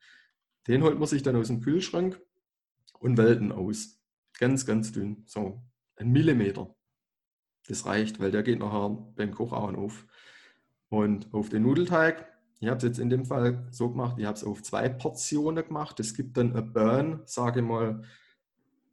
Den 0.66 0.82
holt 0.82 0.98
man 0.98 1.06
sich 1.06 1.22
dann 1.22 1.36
aus 1.36 1.48
dem 1.48 1.60
Kühlschrank 1.60 2.18
und 3.00 3.18
wählt 3.18 3.38
ihn 3.38 3.52
aus. 3.52 4.00
Ganz, 4.38 4.64
ganz 4.64 4.92
dünn, 4.92 5.24
so 5.26 5.62
ein 5.96 6.10
Millimeter. 6.10 6.74
Das 7.68 7.84
reicht, 7.84 8.18
weil 8.18 8.30
der 8.30 8.42
geht 8.42 8.60
nachher 8.60 8.88
beim 9.14 9.34
Kochauen 9.34 9.76
auf. 9.76 10.06
Und 10.88 11.34
auf 11.34 11.50
den 11.50 11.64
Nudelteig, 11.64 12.26
ich 12.60 12.68
habe 12.68 12.78
es 12.78 12.84
jetzt 12.84 12.98
in 12.98 13.10
dem 13.10 13.26
Fall 13.26 13.68
so 13.72 13.90
gemacht, 13.90 14.16
ich 14.18 14.24
habe 14.24 14.38
es 14.38 14.44
auf 14.44 14.62
zwei 14.62 14.88
Portionen 14.88 15.66
gemacht. 15.66 16.00
Es 16.00 16.14
gibt 16.14 16.38
dann 16.38 16.56
ein 16.56 16.72
Burn, 16.72 17.20
sage 17.26 17.60
ich 17.60 17.66
mal, 17.66 18.04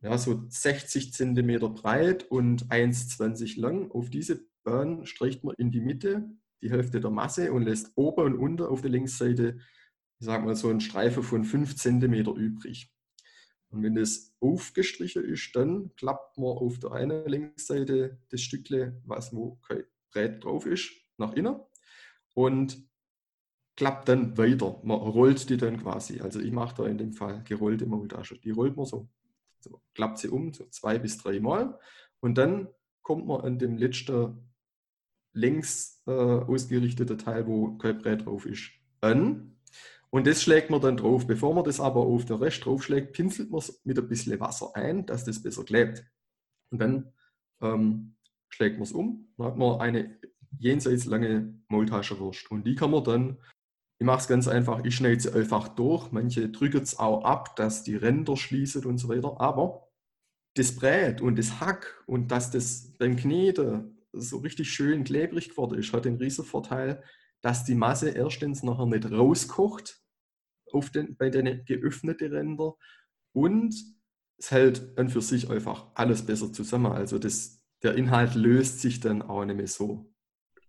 ja, 0.02 0.18
so 0.18 0.44
60 0.50 1.14
cm 1.14 1.74
breit 1.74 2.30
und 2.30 2.68
1,20 2.68 3.62
lang. 3.62 3.90
Auf 3.92 4.10
diese 4.10 4.46
Burn 4.68 5.06
streicht 5.06 5.46
man 5.46 5.56
in 5.58 5.72
die 5.72 5.80
Mitte 5.80 6.30
die 6.62 6.70
Hälfte 6.70 7.00
der 7.00 7.10
Masse 7.10 7.54
und 7.54 7.62
lässt 7.62 7.94
oben 7.96 8.26
und 8.26 8.38
unten 8.38 8.64
auf 8.64 8.82
der 8.82 8.92
Linksseite, 8.92 9.60
ich 10.20 10.26
sage 10.26 10.44
mal, 10.44 10.56
so 10.56 10.70
einen 10.70 10.82
Streifen 10.82 11.24
von 11.24 11.46
5 11.46 11.76
cm 11.76 12.14
übrig. 12.36 12.92
Und 13.70 13.84
wenn 13.84 13.96
das 13.96 14.36
aufgestrichen 14.42 15.24
ist, 15.24 15.56
dann 15.56 15.96
klappt 15.96 16.38
man 16.38 16.50
auf 16.50 16.80
der 16.80 16.92
einen 16.92 17.26
Linksseite 17.28 18.20
das 18.30 18.42
Stückle, 18.42 19.02
was 19.06 19.34
wo 19.34 19.56
kein 19.68 19.84
Brett 20.12 20.44
drauf 20.44 20.66
ist, 20.66 20.92
nach 21.18 21.34
innen 21.34 21.56
und 22.34 22.86
klappt 23.78 24.10
dann 24.10 24.38
weiter. 24.38 24.82
Man 24.84 24.98
rollt 24.98 25.50
die 25.50 25.58
dann 25.58 25.82
quasi. 25.82 26.20
Also 26.20 26.42
ich 26.42 26.52
mache 26.52 26.76
da 26.76 26.88
in 26.88 26.98
dem 26.98 27.14
Fall 27.14 27.42
gerollte 27.44 27.86
Maultasche. 27.86 28.38
Die 28.38 28.52
rollt 28.52 28.76
man 28.76 28.86
so. 28.86 29.08
so 29.60 29.82
klappt 29.94 30.18
sie 30.18 30.28
um, 30.28 30.54
so 30.54 30.66
zwei 30.72 30.98
bis 30.98 31.18
drei 31.18 31.40
Mal. 31.40 31.80
Und 32.20 32.38
dann 32.38 32.68
kommt 33.02 33.28
man 33.28 33.42
an 33.42 33.60
dem 33.60 33.78
letzten 33.78 34.47
längs 35.38 36.02
äh, 36.08 36.12
ausgerichteten 36.12 37.18
Teil, 37.18 37.48
wo 37.48 37.78
kein 37.78 38.00
Brett 38.00 38.26
drauf 38.26 38.46
ist, 38.46 38.72
an 39.02 39.58
und 40.10 40.26
das 40.26 40.42
schlägt 40.42 40.70
man 40.70 40.82
dann 40.82 40.98
drauf. 40.98 41.28
Bevor 41.28 41.54
man 41.54 41.64
das 41.64 41.80
aber 41.80 42.02
auf 42.02 42.26
den 42.26 42.38
Rest 42.38 42.66
draufschlägt, 42.66 43.14
pinselt 43.14 43.52
man 43.52 43.60
es 43.60 43.82
mit 43.84 44.00
ein 44.00 44.08
bisschen 44.08 44.40
Wasser 44.40 44.72
ein, 44.74 45.06
dass 45.06 45.26
das 45.26 45.42
besser 45.42 45.64
klebt. 45.64 46.06
Und 46.72 46.80
dann 46.80 47.14
ähm, 47.62 48.16
schlägt 48.50 48.78
man 48.78 48.84
es 48.84 48.92
um. 48.92 49.28
Dann 49.38 49.48
hat 49.48 49.58
man 49.58 49.80
eine 49.82 50.18
jenseits 50.60 51.06
lange 51.06 51.54
Maultaschenwurst. 51.68 52.50
Und 52.52 52.66
die 52.66 52.76
kann 52.76 52.92
man 52.92 53.04
dann, 53.04 53.38
ich 54.00 54.06
mache 54.06 54.22
es 54.22 54.28
ganz 54.28 54.48
einfach, 54.48 54.84
ich 54.86 54.96
schneide 54.96 55.20
sie 55.20 55.34
einfach 55.34 55.68
durch. 55.70 56.12
Manche 56.12 56.50
drücken 56.50 56.82
es 56.82 56.98
auch 57.00 57.24
ab, 57.24 57.56
dass 57.56 57.84
die 57.84 57.96
Ränder 57.96 58.38
schließen 58.38 58.86
und 58.86 58.98
so 59.00 59.10
weiter. 59.10 59.40
Aber 59.42 59.90
das 60.56 60.76
Brät 60.76 61.22
und 61.22 61.38
das 61.38 61.60
Hack 61.60 62.02
und 62.08 62.32
dass 62.32 62.50
das 62.50 62.94
beim 62.98 63.18
Kneten 63.18 63.97
so 64.20 64.38
richtig 64.38 64.72
schön 64.72 65.04
klebrig 65.04 65.50
geworden 65.50 65.78
ist, 65.78 65.94
hat 65.94 66.06
den 66.06 66.18
riesen 66.18 66.46
Vorteil, 66.46 67.04
dass 67.42 67.66
die 67.66 67.76
Masse 67.76 68.10
erstens 68.10 68.64
nachher 68.64 68.86
nicht 68.86 69.12
rauskocht 69.12 70.02
auf 70.72 70.90
den, 70.90 71.16
bei 71.18 71.30
den 71.30 71.66
geöffneten 71.66 72.34
Rändern 72.34 72.74
und 73.34 73.76
es 74.38 74.52
hält 74.52 74.98
an 74.98 75.10
für 75.10 75.22
sich 75.22 75.50
einfach 75.50 75.88
alles 75.96 76.26
besser 76.26 76.52
zusammen. 76.54 76.92
Also 76.92 77.18
das, 77.20 77.64
der 77.84 77.96
Inhalt 77.96 78.36
löst 78.36 78.82
sich 78.82 79.00
dann 79.00 79.22
auch 79.22 79.46
nicht 79.46 79.58
mehr 79.58 79.68
so 79.68 80.14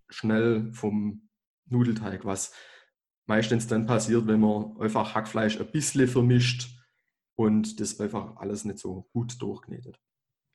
schnell 0.09 0.73
vom 0.73 1.29
Nudelteig, 1.67 2.25
was 2.25 2.55
meistens 3.27 3.67
dann 3.67 3.87
passiert, 3.87 4.27
wenn 4.27 4.41
man 4.41 4.77
einfach 4.81 5.15
Hackfleisch 5.15 5.61
ein 5.61 5.71
bisschen 5.71 6.09
vermischt 6.09 6.71
und 7.37 7.79
das 7.81 8.01
einfach 8.01 8.37
alles 8.37 8.65
nicht 8.65 8.79
so 8.79 9.09
gut 9.13 9.41
durchknetet. 9.41 10.01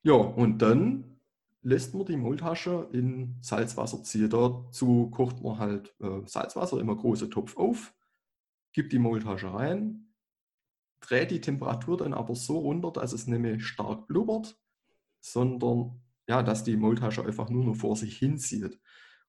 Ja, 0.03 0.13
und 0.13 0.57
dann 0.61 1.12
lässt 1.63 1.95
man 1.95 2.05
die 2.05 2.17
Maultasche 2.17 2.89
in 2.91 3.37
Salzwasser 3.41 4.03
ziehen. 4.03 4.29
Dazu 4.29 5.09
kocht 5.09 5.41
man 5.41 5.57
halt 5.57 5.95
äh, 5.99 6.21
Salzwasser, 6.25 6.79
immer 6.79 6.95
große 6.95 7.29
Topf 7.29 7.57
auf, 7.57 7.93
gibt 8.73 8.91
die 8.91 8.99
Maultasche 8.99 9.53
rein, 9.53 10.13
dreht 10.99 11.31
die 11.31 11.41
Temperatur 11.41 11.97
dann 11.97 12.13
aber 12.13 12.35
so 12.35 12.59
runter, 12.59 12.91
dass 12.91 13.13
es 13.13 13.27
nicht 13.27 13.39
mehr 13.39 13.59
stark 13.59 14.07
blubbert, 14.07 14.59
sondern 15.21 16.01
ja, 16.27 16.43
dass 16.43 16.63
die 16.63 16.77
Maultasche 16.77 17.25
einfach 17.25 17.49
nur 17.49 17.65
noch 17.65 17.75
vor 17.75 17.95
sich 17.95 18.17
hinzieht. 18.17 18.79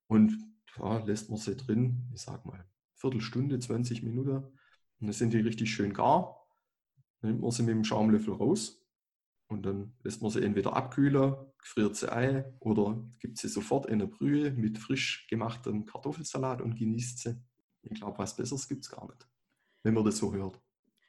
Und 0.07 0.37
ja, 0.77 0.99
lässt 1.05 1.31
man 1.31 1.39
sie 1.39 1.57
drin, 1.57 2.11
ich 2.15 2.23
sag 2.23 2.45
mal, 2.45 2.65
Viertelstunde, 2.95 3.59
20 3.59 4.03
Minuten. 4.03 4.37
Und 4.37 5.07
dann 5.07 5.13
sind 5.13 5.33
die 5.33 5.41
richtig 5.41 5.73
schön 5.73 5.93
gar. 5.93 6.49
Dann 7.21 7.31
nimmt 7.31 7.43
man 7.43 7.51
sie 7.51 7.63
mit 7.63 7.75
dem 7.75 7.85
Schaumlöffel 7.85 8.35
raus 8.35 8.84
und 9.49 9.65
dann 9.67 9.93
lässt 10.03 10.23
man 10.23 10.31
sie 10.31 10.43
entweder 10.43 10.75
abkühlen, 10.75 11.35
friert 11.59 11.97
sie 11.97 12.11
ein 12.11 12.45
oder 12.61 13.03
gibt 13.21 13.39
sie 13.39 13.49
sofort 13.49 13.87
in 13.87 13.95
eine 13.95 14.07
Brühe 14.07 14.51
mit 14.53 14.79
frisch 14.79 15.27
gemachtem 15.29 15.87
Kartoffelsalat 15.87 16.61
und 16.61 16.77
genießt 16.77 17.19
sie. 17.19 17.37
Ich 17.83 17.95
glaube, 17.95 18.19
was 18.19 18.37
Besseres 18.37 18.69
gibt 18.69 18.85
es 18.85 18.91
gar 18.91 19.07
nicht, 19.07 19.29
wenn 19.83 19.95
man 19.95 20.05
das 20.05 20.17
so 20.17 20.33
hört. 20.33 20.61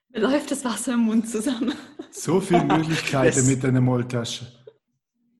Mir 0.09 0.21
läuft 0.21 0.51
das 0.51 0.63
Wasser 0.63 0.93
im 0.93 1.01
Mund 1.01 1.29
zusammen. 1.29 1.73
So 2.11 2.39
viele 2.39 2.63
Möglichkeiten 2.77 3.47
mit 3.47 3.63
einer 3.65 3.81
Molltasche. 3.81 4.47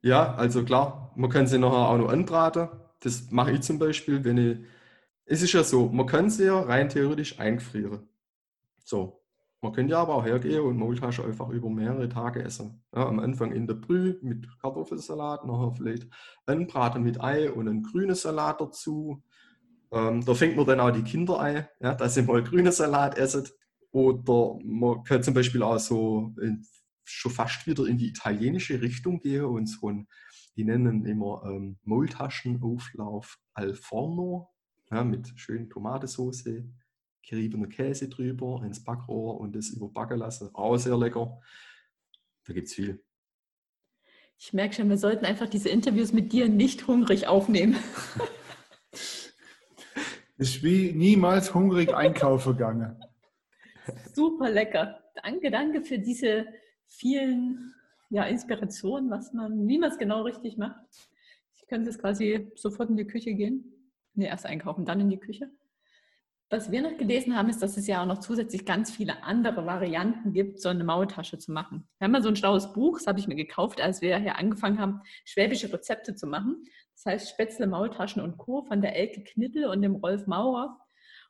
Ja, 0.02 0.36
also 0.36 0.64
klar, 0.64 1.12
man 1.16 1.30
kann 1.30 1.48
sie 1.48 1.58
nachher 1.58 1.90
auch 1.90 1.98
noch 1.98 2.10
anbraten. 2.10 2.70
Das 3.00 3.32
mache 3.32 3.54
ich 3.54 3.62
zum 3.62 3.80
Beispiel, 3.80 4.24
wenn 4.24 4.38
ich. 4.38 4.58
Es 5.26 5.42
ist 5.42 5.54
ja 5.54 5.64
so, 5.64 5.90
man 5.90 6.06
kann 6.06 6.30
sie 6.30 6.46
ja 6.46 6.60
rein 6.60 6.90
theoretisch 6.90 7.40
einfrieren. 7.40 8.08
So, 8.84 9.25
man 9.66 9.74
könnte 9.74 9.94
ja 9.94 10.02
aber 10.02 10.16
auch 10.16 10.26
hergehen 10.26 10.62
und 10.62 10.78
Maultasche 10.78 11.26
einfach 11.26 11.50
über 11.50 11.70
mehrere 11.72 12.08
Tage 12.08 12.44
essen. 12.44 12.84
Ja, 12.96 13.08
am 13.08 13.20
Anfang 13.20 13.52
in 13.52 13.66
der 13.66 13.74
Brühe 13.74 14.20
mit 14.22 14.48
Kartoffelsalat, 14.62 15.44
nachher 15.44 15.74
vielleicht 15.76 16.08
anbraten 16.46 17.02
mit 17.02 17.20
Ei 17.20 17.52
und 17.52 17.68
einen 17.68 17.82
grünen 17.82 18.14
Salat 18.14 18.62
dazu. 18.62 19.24
Ähm, 19.92 20.24
da 20.24 20.36
fängt 20.36 20.56
man 20.56 20.68
dann 20.68 20.80
auch 20.80 20.92
die 20.92 21.02
Kinder 21.02 21.40
ein, 21.40 21.68
ja, 21.80 21.96
dass 21.96 22.14
sie 22.14 22.22
mal 22.22 22.44
grünen 22.44 22.72
Salat 22.72 23.18
essen. 23.18 23.48
Oder 23.92 24.60
man 24.64 25.04
kann 25.04 25.24
zum 25.24 25.34
Beispiel 25.34 25.64
auch 25.64 25.80
so 25.80 26.36
in, 26.40 26.64
schon 27.04 27.32
fast 27.32 27.66
wieder 27.66 27.88
in 27.88 27.98
die 27.98 28.10
italienische 28.10 28.82
Richtung 28.82 29.20
gehen 29.20 29.46
und 29.46 29.66
so 29.66 29.90
ein, 29.90 30.08
die 30.56 30.64
nennen 30.64 31.06
immer 31.06 31.42
ähm, 31.48 31.78
Maultaschenauflauf 31.84 33.40
al 33.56 33.74
forno 33.74 34.50
ja, 34.92 35.04
mit 35.04 35.34
schönen 35.36 35.72
Tomatensauce 35.72 36.66
geriebener 37.28 37.68
Käse 37.68 38.08
drüber 38.10 38.62
ins 38.66 38.84
Backrohr 38.84 39.40
und 39.40 39.56
das 39.56 39.70
überbacken 39.70 40.20
lassen. 40.20 40.50
Auch 40.54 40.78
sehr 40.78 40.98
lecker. 40.98 41.42
Da 42.46 42.54
gibt 42.54 42.68
es 42.68 42.74
viel. 42.74 43.04
Ich 44.38 44.54
merke 44.54 44.76
schon, 44.76 44.90
wir 44.90 44.98
sollten 44.98 45.26
einfach 45.26 45.48
diese 45.50 45.70
Interviews 45.70 46.14
mit 46.14 46.34
dir 46.34 46.50
nicht 46.50 46.88
hungrig 46.88 47.28
aufnehmen. 47.28 47.78
ist 50.38 50.62
wie 50.64 50.92
niemals 50.92 51.54
hungrig 51.54 51.94
einkaufen 51.94 52.54
gegangen. 52.54 53.02
Super 54.14 54.52
lecker. 54.52 55.00
Danke, 55.24 55.50
danke 55.52 55.82
für 55.82 55.98
diese 55.98 56.48
vielen 56.88 57.74
ja, 58.10 58.24
Inspirationen, 58.26 59.10
was 59.10 59.34
man, 59.34 59.68
wie 59.68 59.78
man 59.78 59.92
es 59.92 59.98
genau 59.98 60.24
richtig 60.24 60.58
macht. 60.58 60.86
Ich 61.56 61.66
könnte 61.68 61.90
jetzt 61.90 62.00
quasi 62.00 62.52
sofort 62.56 62.90
in 62.90 62.98
die 62.98 63.08
Küche 63.08 63.34
gehen. 63.34 63.72
Ne, 64.14 64.28
erst 64.28 64.46
einkaufen, 64.46 64.86
dann 64.86 65.00
in 65.00 65.10
die 65.10 65.20
Küche. 65.20 65.50
Was 66.52 66.70
wir 66.70 66.84
noch 66.84 66.96
gelesen 66.98 67.36
haben, 67.36 67.50
ist, 67.50 67.64
dass 67.64 67.76
es 67.76 67.88
ja 67.88 68.04
auch 68.04 68.06
noch 68.06 68.20
zusätzlich 68.20 68.66
ganz 68.66 68.92
viele 68.92 69.24
andere 69.24 69.66
Varianten 69.66 70.32
gibt, 70.32 70.62
so 70.62 70.70
eine 70.70 70.84
Maultasche 70.84 71.40
zu 71.40 71.52
machen. 71.52 71.88
Wir 71.98 72.06
haben 72.06 72.12
mal 72.12 72.22
so 72.22 72.30
ein 72.30 72.36
schlaues 72.36 72.72
Buch, 72.72 73.00
das 73.00 73.08
habe 73.08 73.20
ich 73.20 73.28
mir 73.28 73.36
gekauft, 73.36 73.82
als 73.82 74.02
wir 74.02 74.18
hier 74.20 74.38
angefangen 74.38 74.80
haben, 74.80 75.02
schwäbische 75.26 75.74
Rezepte 75.74 76.14
zu 76.14 76.28
machen. 76.28 76.64
Das 76.94 77.06
heißt 77.06 77.30
Spätzle, 77.32 77.66
Maultaschen 77.66 78.22
und 78.22 78.38
Co. 78.38 78.64
von 78.64 78.82
der 78.82 78.96
Elke 78.96 79.24
Knittel 79.24 79.66
und 79.66 79.82
dem 79.82 79.96
Rolf 79.96 80.28
Maurer. 80.28 80.80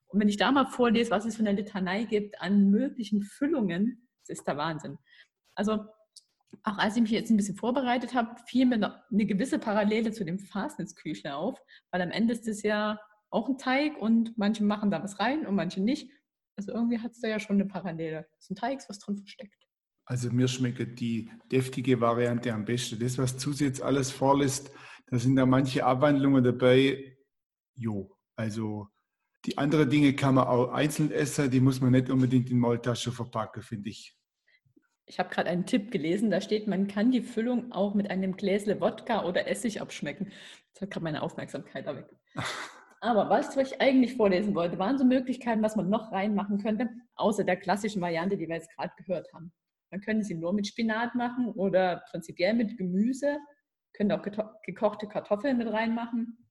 Und 0.07 0.19
wenn 0.19 0.27
ich 0.27 0.37
da 0.37 0.51
mal 0.51 0.65
vorlese, 0.65 1.11
was 1.11 1.25
es 1.25 1.37
für 1.37 1.47
eine 1.47 1.53
Litanei 1.53 2.03
gibt 2.03 2.41
an 2.41 2.69
möglichen 2.69 3.21
Füllungen, 3.23 4.07
das 4.27 4.39
ist 4.39 4.47
der 4.47 4.57
Wahnsinn. 4.57 4.97
Also 5.55 5.85
auch 6.63 6.77
als 6.77 6.95
ich 6.95 7.01
mich 7.01 7.11
jetzt 7.11 7.29
ein 7.29 7.37
bisschen 7.37 7.55
vorbereitet 7.55 8.13
habe, 8.13 8.35
fiel 8.47 8.65
mir 8.65 9.01
eine 9.11 9.25
gewisse 9.25 9.59
Parallele 9.59 10.11
zu 10.11 10.25
dem 10.25 10.39
Fastnetz-Küchle 10.39 11.35
auf, 11.35 11.57
weil 11.91 12.01
am 12.01 12.11
Ende 12.11 12.33
ist 12.33 12.47
es 12.47 12.63
ja 12.63 12.99
auch 13.29 13.49
ein 13.49 13.57
Teig 13.57 13.97
und 13.97 14.37
manche 14.37 14.63
machen 14.63 14.91
da 14.91 15.03
was 15.03 15.19
rein 15.19 15.45
und 15.45 15.55
manche 15.55 15.81
nicht. 15.81 16.11
Also 16.57 16.71
irgendwie 16.71 16.99
hat 16.99 17.11
es 17.11 17.21
da 17.21 17.27
ja 17.27 17.39
schon 17.39 17.57
eine 17.57 17.65
Parallele. 17.65 18.27
Es 18.39 18.45
ist 18.45 18.51
ein 18.51 18.55
Teig, 18.55 18.81
was 18.87 18.99
drin 18.99 19.17
versteckt. 19.17 19.65
Also 20.05 20.31
mir 20.31 20.47
schmeckt 20.47 20.99
die 20.99 21.29
deftige 21.51 21.99
Variante 21.99 22.53
am 22.53 22.63
besten. 22.63 22.99
Das, 22.99 23.17
was 23.17 23.37
zusätzlich 23.37 23.83
alles 23.83 24.11
vorlässt, 24.11 24.71
da 25.07 25.17
sind 25.17 25.35
da 25.35 25.45
manche 25.45 25.85
Abwandlungen 25.85 26.43
dabei. 26.43 27.17
Jo, 27.73 28.15
also 28.35 28.87
die 29.45 29.57
anderen 29.57 29.89
Dinge 29.89 30.13
kann 30.15 30.35
man 30.35 30.47
auch 30.47 30.71
einzeln 30.71 31.11
essen, 31.11 31.51
die 31.51 31.59
muss 31.59 31.81
man 31.81 31.91
nicht 31.91 32.09
unbedingt 32.09 32.49
in 32.49 32.59
Maultasche 32.59 33.11
verpacken, 33.11 33.61
finde 33.61 33.89
ich. 33.89 34.15
Ich 35.07 35.19
habe 35.19 35.29
gerade 35.29 35.49
einen 35.49 35.67
Tipp 35.67 35.91
gelesen, 35.91 36.31
da 36.31 36.41
steht, 36.41 36.67
man 36.67 36.87
kann 36.87 37.11
die 37.11 37.21
Füllung 37.21 37.71
auch 37.71 37.93
mit 37.93 38.09
einem 38.09 38.37
Gläsle 38.37 38.81
Wodka 38.81 39.23
oder 39.23 39.47
Essig 39.47 39.81
abschmecken. 39.81 40.31
Das 40.73 40.81
hat 40.81 40.91
gerade 40.91 41.03
meine 41.03 41.21
Aufmerksamkeit 41.21 41.85
erweckt. 41.85 42.15
Aber 43.05 43.29
was 43.29 43.55
ich 43.55 43.79
eigentlich 43.79 44.15
vorlesen 44.15 44.55
wollte, 44.55 44.79
waren 44.79 44.97
so 44.97 45.05
Möglichkeiten, 45.05 45.61
was 45.61 45.75
man 45.75 45.91
noch 45.91 46.11
reinmachen 46.11 46.57
könnte, 46.57 46.89
außer 47.13 47.43
der 47.43 47.55
klassischen 47.55 48.01
Variante, 48.01 48.35
die 48.35 48.47
wir 48.47 48.55
jetzt 48.55 48.75
gerade 48.75 48.93
gehört 48.97 49.31
haben. 49.31 49.53
Man 49.91 50.01
könnte 50.01 50.23
sie 50.25 50.33
nur 50.33 50.53
mit 50.53 50.65
Spinat 50.65 51.13
machen 51.13 51.49
oder 51.49 52.03
prinzipiell 52.09 52.55
mit 52.55 52.79
Gemüse. 52.79 53.37
Könnte 53.93 54.19
auch 54.19 54.23
gekochte 54.63 55.07
Kartoffeln 55.07 55.59
mit 55.59 55.71
reinmachen. 55.71 56.49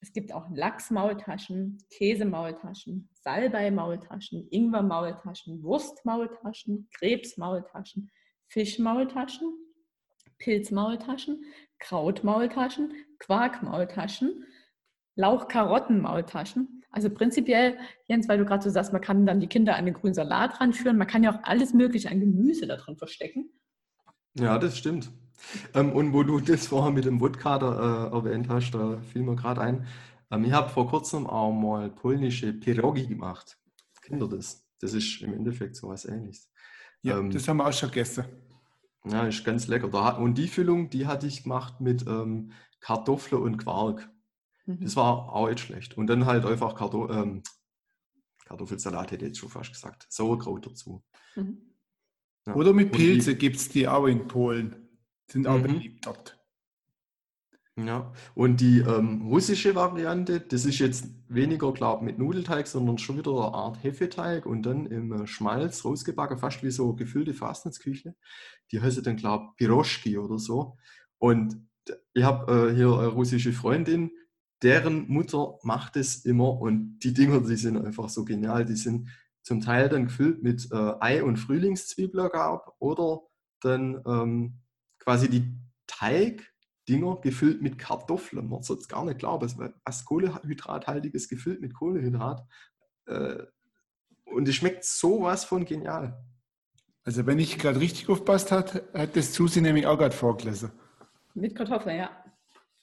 Es 0.00 0.12
gibt 0.12 0.30
auch 0.30 0.44
Lachsmaultaschen, 0.50 1.78
Käsemaultaschen, 1.90 3.08
Salbei-Maultaschen, 3.14 4.46
Ingwer-Maultaschen, 4.50 5.62
Wurstmaultaschen, 5.62 6.90
Krebsmaultaschen, 6.98 8.10
Fischmaultaschen, 8.48 9.54
Pilzmaultaschen, 10.36 11.46
Krautmaultaschen, 11.78 12.92
Quarkmaultaschen, 13.20 14.44
Lauch-Karotten-Maultaschen. 15.18 16.84
Also 16.90 17.10
prinzipiell, 17.10 17.76
Jens, 18.06 18.28
weil 18.28 18.38
du 18.38 18.46
gerade 18.46 18.62
so 18.62 18.70
sagst, 18.70 18.92
man 18.92 19.02
kann 19.02 19.26
dann 19.26 19.40
die 19.40 19.46
Kinder 19.46 19.76
an 19.76 19.84
den 19.84 19.94
grünen 19.94 20.14
Salat 20.14 20.60
ranführen, 20.60 20.96
man 20.96 21.06
kann 21.06 21.22
ja 21.22 21.34
auch 21.34 21.42
alles 21.42 21.74
Mögliche 21.74 22.10
an 22.10 22.20
Gemüse 22.20 22.66
da 22.66 22.76
drin 22.76 22.96
verstecken. 22.96 23.50
Ja, 24.34 24.58
das 24.58 24.78
stimmt. 24.78 25.10
Ähm, 25.74 25.92
und 25.92 26.12
wo 26.12 26.22
du 26.22 26.40
das 26.40 26.68
vorher 26.68 26.92
mit 26.92 27.04
dem 27.04 27.20
Wodka 27.20 27.56
äh, 27.56 28.14
erwähnt 28.14 28.48
hast, 28.48 28.70
da 28.72 28.98
fiel 29.12 29.22
mir 29.22 29.36
gerade 29.36 29.60
ein. 29.60 29.86
Ähm, 30.30 30.44
ich 30.44 30.52
habe 30.52 30.68
vor 30.68 30.88
kurzem 30.88 31.26
auch 31.26 31.52
mal 31.52 31.90
polnische 31.90 32.52
Pierogi 32.52 33.06
gemacht. 33.06 33.58
Kennt 34.02 34.22
ihr 34.22 34.28
das? 34.28 34.64
Das 34.80 34.94
ist 34.94 35.20
im 35.22 35.34
Endeffekt 35.34 35.76
so 35.76 35.88
was 35.88 36.04
ähnliches. 36.04 36.50
Ja, 37.02 37.18
ähm, 37.18 37.30
das 37.30 37.46
haben 37.48 37.58
wir 37.58 37.66
auch 37.66 37.72
schon 37.72 37.90
gegessen. 37.90 38.24
Ja, 39.04 39.26
ist 39.26 39.44
ganz 39.44 39.68
lecker. 39.68 39.88
Da, 39.88 40.10
und 40.10 40.36
die 40.38 40.48
Füllung, 40.48 40.90
die 40.90 41.06
hatte 41.06 41.26
ich 41.26 41.44
gemacht 41.44 41.80
mit 41.80 42.06
ähm, 42.06 42.52
Kartoffeln 42.80 43.42
und 43.42 43.58
Quark. 43.58 44.08
Mhm. 44.68 44.80
Das 44.82 44.96
war 44.96 45.32
auch 45.32 45.48
nicht 45.48 45.60
schlecht. 45.60 45.96
Und 45.96 46.08
dann 46.08 46.26
halt 46.26 46.44
einfach 46.44 46.74
Karto 46.74 47.10
ähm, 47.10 47.42
Kartoffelsalat, 48.44 49.10
hätte 49.12 49.24
ich 49.24 49.30
jetzt 49.30 49.38
schon 49.38 49.48
fast 49.48 49.72
gesagt. 49.72 50.06
Sauerkraut 50.10 50.66
dazu. 50.66 51.02
Mhm. 51.36 51.58
Ja. 52.46 52.54
Oder 52.54 52.72
mit 52.72 52.92
Pilze 52.92 53.34
gibt 53.34 53.56
es 53.56 53.68
die 53.68 53.88
auch 53.88 54.06
in 54.06 54.26
Polen. 54.28 54.88
Sind 55.30 55.46
auch 55.46 55.58
mhm. 55.58 55.62
beliebt 55.62 56.06
dort. 56.06 56.38
Ja, 57.76 58.12
und 58.34 58.60
die 58.60 58.80
ähm, 58.80 59.28
russische 59.28 59.76
Variante, 59.76 60.40
das 60.40 60.64
ist 60.64 60.80
jetzt 60.80 61.06
weniger, 61.28 61.72
glaube 61.72 62.02
ich, 62.02 62.06
mit 62.06 62.18
Nudelteig, 62.18 62.66
sondern 62.66 62.98
schon 62.98 63.18
wieder 63.18 63.30
eine 63.30 63.54
Art 63.54 63.84
Hefeteig 63.84 64.46
und 64.46 64.64
dann 64.64 64.86
im 64.86 65.12
äh, 65.12 65.26
Schmalz 65.28 65.84
rausgebacken, 65.84 66.38
fast 66.38 66.64
wie 66.64 66.72
so 66.72 66.94
gefüllte 66.94 67.34
Fastnetsküche. 67.34 68.16
Die 68.72 68.80
heißt 68.80 69.06
dann, 69.06 69.16
glaube 69.16 69.50
ich, 69.50 69.56
Piroschki 69.58 70.18
oder 70.18 70.40
so. 70.40 70.76
Und 71.18 71.68
ich 72.14 72.24
habe 72.24 72.70
äh, 72.70 72.74
hier 72.74 72.98
eine 72.98 73.08
russische 73.08 73.52
Freundin, 73.52 74.10
deren 74.62 75.08
Mutter 75.08 75.58
macht 75.62 75.96
es 75.96 76.24
immer 76.24 76.60
und 76.60 76.98
die 77.00 77.12
Dinger, 77.12 77.40
die 77.40 77.56
sind 77.56 77.76
einfach 77.76 78.08
so 78.08 78.24
genial. 78.24 78.64
Die 78.64 78.76
sind 78.76 79.08
zum 79.42 79.60
Teil 79.60 79.88
dann 79.88 80.06
gefüllt 80.06 80.42
mit 80.42 80.68
äh, 80.72 80.94
Ei 81.00 81.22
und 81.22 81.36
Frühlingszwiebeln 81.36 82.28
gab 82.30 82.74
oder 82.80 83.22
dann 83.60 84.02
ähm, 84.06 84.60
quasi 84.98 85.28
die 85.28 85.54
Teigdinger 85.86 87.16
gefüllt 87.22 87.62
mit 87.62 87.78
Kartoffeln. 87.78 88.48
Man 88.48 88.62
sollte 88.62 88.82
es 88.82 88.88
gar 88.88 89.04
nicht 89.04 89.18
glauben. 89.18 89.46
Es 89.46 89.56
war 89.56 89.72
was 89.84 90.04
Kohlehydrathaltiges 90.04 91.28
gefüllt 91.28 91.60
mit 91.60 91.74
Kohlehydrat. 91.74 92.46
Äh, 93.06 93.44
und 94.24 94.48
es 94.48 94.56
schmeckt 94.56 94.84
sowas 94.84 95.44
von 95.44 95.64
genial. 95.64 96.22
Also 97.04 97.24
wenn 97.24 97.38
ich 97.38 97.58
gerade 97.58 97.80
richtig 97.80 98.08
aufpasst 98.10 98.52
hat, 98.52 98.82
hat 98.92 99.16
das 99.16 99.32
Susi 99.32 99.62
nämlich 99.62 99.86
auch 99.86 99.96
gerade 99.96 100.14
vorgelesen. 100.14 100.72
Mit 101.32 101.54
Kartoffeln, 101.54 101.96
ja. 101.96 102.10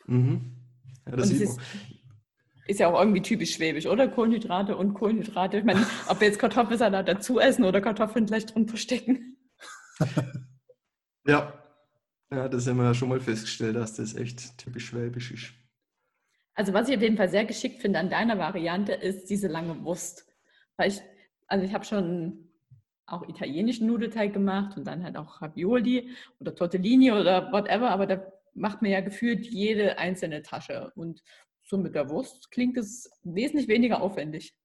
Mhm. 0.08 0.65
Ja, 1.08 1.16
das 1.16 1.32
ist, 1.32 1.60
ist, 2.68 2.80
ja 2.80 2.88
auch 2.88 3.00
irgendwie 3.00 3.22
typisch 3.22 3.54
schwäbisch, 3.56 3.86
oder? 3.86 4.08
Kohlenhydrate 4.08 4.76
und 4.76 4.94
Kohlenhydrate. 4.94 5.58
Ich 5.60 5.64
meine, 5.64 5.86
ob 6.08 6.20
wir 6.20 6.28
jetzt 6.28 6.40
Kartoffelsalat 6.40 7.08
dazu 7.08 7.40
essen 7.40 7.64
oder 7.64 7.82
Kartoffeln 7.82 8.26
gleich 8.26 8.46
drin 8.46 8.68
verstecken. 8.68 9.38
ja, 11.28 11.54
ja, 12.32 12.50
das 12.50 12.68
haben 12.68 12.78
wir 12.78 12.86
ja 12.86 12.94
schon 12.94 13.10
mal 13.10 13.20
festgestellt, 13.20 13.76
dass 13.76 13.94
das 13.94 14.16
echt 14.16 14.58
typisch 14.58 14.88
schwäbisch 14.88 15.32
ist. 15.32 15.54
Also 16.56 16.74
was 16.74 16.90
ich 16.90 16.96
auf 16.96 17.02
jeden 17.02 17.18
Fall 17.18 17.30
sehr 17.30 17.46
geschickt 17.46 17.82
finde 17.82 18.00
an 18.00 18.10
deiner 18.10 18.38
Variante, 18.38 18.94
ist 18.94 19.30
diese 19.30 19.48
lange 19.48 19.84
Wurst. 19.84 20.26
Weil 20.78 20.90
ich, 20.90 21.02
also 21.48 21.66
ich 21.66 21.74
habe 21.74 21.86
schon 21.86 22.50
auch 23.06 23.28
italienischen 23.28 23.88
Nudelteig 23.88 24.34
gemacht 24.34 24.78
und 24.78 24.86
dann 24.86 25.04
halt 25.04 25.18
auch 25.18 25.42
Ravioli 25.42 26.10
oder 26.40 26.56
Tortellini 26.56 27.12
oder 27.12 27.52
whatever, 27.52 27.92
aber 27.92 28.08
da 28.08 28.35
macht 28.56 28.82
man 28.82 28.92
ja 28.92 29.02
gefühlt 29.02 29.46
jede 29.46 29.98
einzelne 29.98 30.42
Tasche. 30.42 30.92
Und 30.96 31.22
so 31.64 31.78
mit 31.78 31.96
der 31.96 32.10
Wurst 32.10 32.52
klingt 32.52 32.78
es 32.78 33.10
wesentlich 33.24 33.68
weniger 33.68 34.02
aufwendig. 34.02 34.56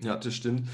Ja, 0.00 0.16
das 0.16 0.34
stimmt. 0.34 0.68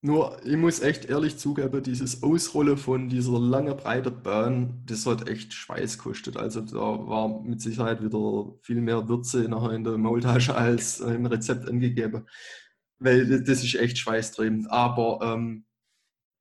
Nur, 0.00 0.38
ich 0.44 0.56
muss 0.56 0.80
echt 0.80 1.06
ehrlich 1.06 1.38
zugeben, 1.38 1.82
dieses 1.82 2.22
Ausrollen 2.22 2.76
von 2.76 3.08
dieser 3.08 3.38
lange 3.38 3.74
breite 3.74 4.10
Bahn, 4.10 4.82
das 4.84 5.06
hat 5.06 5.28
echt 5.30 5.54
Schweiß 5.54 5.96
gekostet. 5.96 6.36
Also 6.36 6.60
da 6.60 6.76
war 6.76 7.40
mit 7.42 7.62
Sicherheit 7.62 8.02
wieder 8.02 8.54
viel 8.60 8.82
mehr 8.82 9.08
Würze 9.08 9.48
nachher 9.48 9.70
in 9.72 9.82
der 9.82 9.96
Maultasche 9.96 10.54
als 10.56 11.00
im 11.00 11.24
Rezept 11.24 11.68
angegeben. 11.68 12.26
Weil 12.98 13.44
das 13.44 13.64
ist 13.64 13.74
echt 13.76 13.96
schweißtreibend. 13.96 14.70
Aber 14.70 15.20
ähm, 15.22 15.63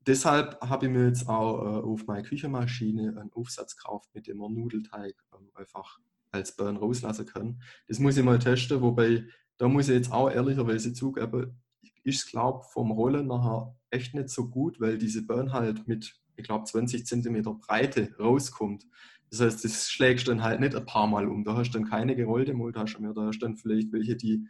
deshalb 0.07 0.59
habe 0.61 0.85
ich 0.85 0.91
mir 0.91 1.07
jetzt 1.07 1.27
auch 1.27 1.61
äh, 1.61 1.83
auf 1.83 2.05
meine 2.07 2.23
Küchenmaschine 2.23 3.19
einen 3.19 3.31
Aufsatz 3.33 3.75
gekauft, 3.75 4.09
mit 4.13 4.27
dem 4.27 4.37
man 4.37 4.53
Nudelteig 4.53 5.15
ähm, 5.33 5.49
einfach 5.55 5.99
als 6.31 6.55
Bahn 6.55 6.77
rauslassen 6.77 7.25
kann. 7.25 7.61
Das 7.87 7.99
muss 7.99 8.17
ich 8.17 8.23
mal 8.23 8.39
testen, 8.39 8.81
wobei 8.81 9.25
da 9.57 9.67
muss 9.67 9.87
ich 9.87 9.95
jetzt 9.95 10.11
auch 10.11 10.29
ehrlicherweise 10.29 10.93
zugeben, 10.93 11.59
ist, 12.03 12.29
glaube 12.29 12.63
vom 12.71 12.91
Rollen 12.91 13.27
nachher 13.27 13.75
echt 13.89 14.13
nicht 14.13 14.29
so 14.29 14.49
gut, 14.49 14.79
weil 14.79 14.97
diese 14.97 15.25
Burn 15.25 15.53
halt 15.53 15.87
mit, 15.87 16.15
ich 16.35 16.43
glaube, 16.43 16.65
20 16.65 17.05
cm 17.05 17.43
Breite 17.59 18.15
rauskommt. 18.19 18.85
Das 19.29 19.39
heißt, 19.39 19.63
das 19.63 19.89
schlägst 19.89 20.27
dann 20.27 20.43
halt 20.43 20.59
nicht 20.59 20.75
ein 20.75 20.85
paar 20.85 21.07
Mal 21.07 21.27
um. 21.27 21.43
Da 21.43 21.55
hast 21.55 21.71
du 21.71 21.79
dann 21.79 21.89
keine 21.89 22.15
gerollte 22.15 22.53
Maultasche 22.53 23.01
mehr. 23.01 23.13
Da 23.13 23.27
hast 23.27 23.39
du 23.39 23.47
dann 23.47 23.55
vielleicht 23.55 23.91
welche, 23.91 24.15
die, 24.15 24.47